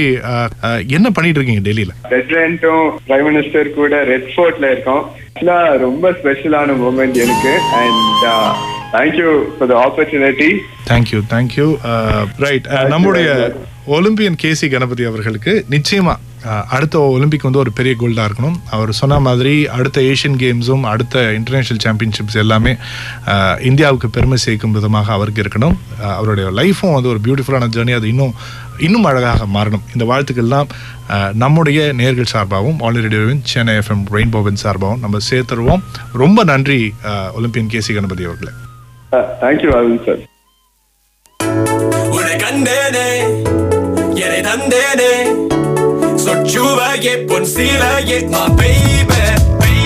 என்ன 0.97 1.07
பண்ணிட்டு 1.15 1.39
இருக்கீங்க 1.39 1.63
டெல்லியில? 1.69 1.93
பிரசிடென்ட்டும் 2.11 2.85
பிரைம் 3.07 3.27
மினிஸ்டர் 3.29 3.69
கூட 3.79 4.03
ரெட் 4.11 4.29
ஃபோர்ட்ல 4.33 4.71
இருக்கோம். 4.73 5.03
ஆக்சுவலா 5.29 5.59
ரொம்ப 5.85 6.11
ஸ்பெஷலான 6.19 6.77
மூமெண்ட் 6.83 7.17
எனக்கு. 7.25 7.53
And 7.79 8.25
thank you 8.95 9.31
for 9.55 9.71
the 9.73 9.77
opportunity 9.85 10.49
thank you 10.91 11.19
thank you 11.33 11.67
right 12.45 12.69
நம்முடைய 12.93 13.29
ஒலிம்பியன் 13.97 14.39
கேசி 14.43 14.67
கணபதி 14.71 15.03
அவர்களுக்கு 15.11 15.51
நிச்சயமா 15.75 16.15
அடுத்த 16.75 16.95
ஒலிம்பிக் 17.15 17.45
வந்து 17.47 17.61
ஒரு 17.63 17.71
பெரிய 17.77 17.93
கோல்டா 18.01 18.23
இருக்கணும். 18.27 18.57
அவர் 18.75 18.91
சொன்ன 18.99 19.19
மாதிரி 19.27 19.53
அடுத்த 19.77 20.01
ஏஷியன் 20.11 20.37
கேம்ஸும் 20.43 20.85
அடுத்த 20.93 21.23
இன்டர்நேஷனல் 21.39 21.83
சாம்பியன்ஷிப்ஸ் 21.85 22.39
எல்லாமே 22.43 22.73
இந்தியாவுக்கு 23.69 24.09
பெருமை 24.17 24.37
சேர்க்கும் 24.45 24.75
விதமாக 24.77 25.13
அவருக்கு 25.17 25.43
இருக்கணும். 25.45 25.75
அவருடைய 26.19 26.47
லைஃப்பும் 26.59 26.95
வந்து 26.97 27.11
ஒரு 27.13 27.21
பியூட்டிஃபுல்லான 27.25 27.69
ஜேர்னி 27.75 27.95
அது 27.99 28.07
இன்னும் 28.13 28.35
இன்னும் 28.85 29.07
அழகாக 29.09 29.45
மாறணும். 29.53 29.85
இந்த 29.93 30.05
வாழ்த்துக்கள்லாம் 30.09 30.69
நம்முடைய 31.43 31.79
நேர்கள் 32.01 32.31
சார்பாகவும் 32.33 32.81
ஆல் 32.87 33.01
ரேடியோவின் 33.05 33.43
சென்னை 33.51 33.73
எஃப்எம் 33.81 34.05
ரெயின்போவின் 34.15 34.61
சார்பாகவும் 34.63 35.03
நம்ம 35.05 35.21
சேர்த்துருவோம். 35.29 35.83
ரொம்ப 36.23 36.43
நன்றி 36.51 36.79
ஒலிம்பியன் 37.39 37.71
கேசி 37.73 37.93
கணபதி 37.97 38.25
அவர்களே. 38.29 38.53
தேங்க்யூ 39.43 39.71
அருண் 39.79 40.01
சார் 40.07 40.23
கண்டேனே 42.43 43.07
தந்தேனே. 44.47 45.06
Kou 46.67 46.75
bagye, 46.75 47.23
pon 47.23 47.45
si 47.47 47.63
lagye, 47.79 48.27
ma 48.27 48.49
peyi. 48.59 48.96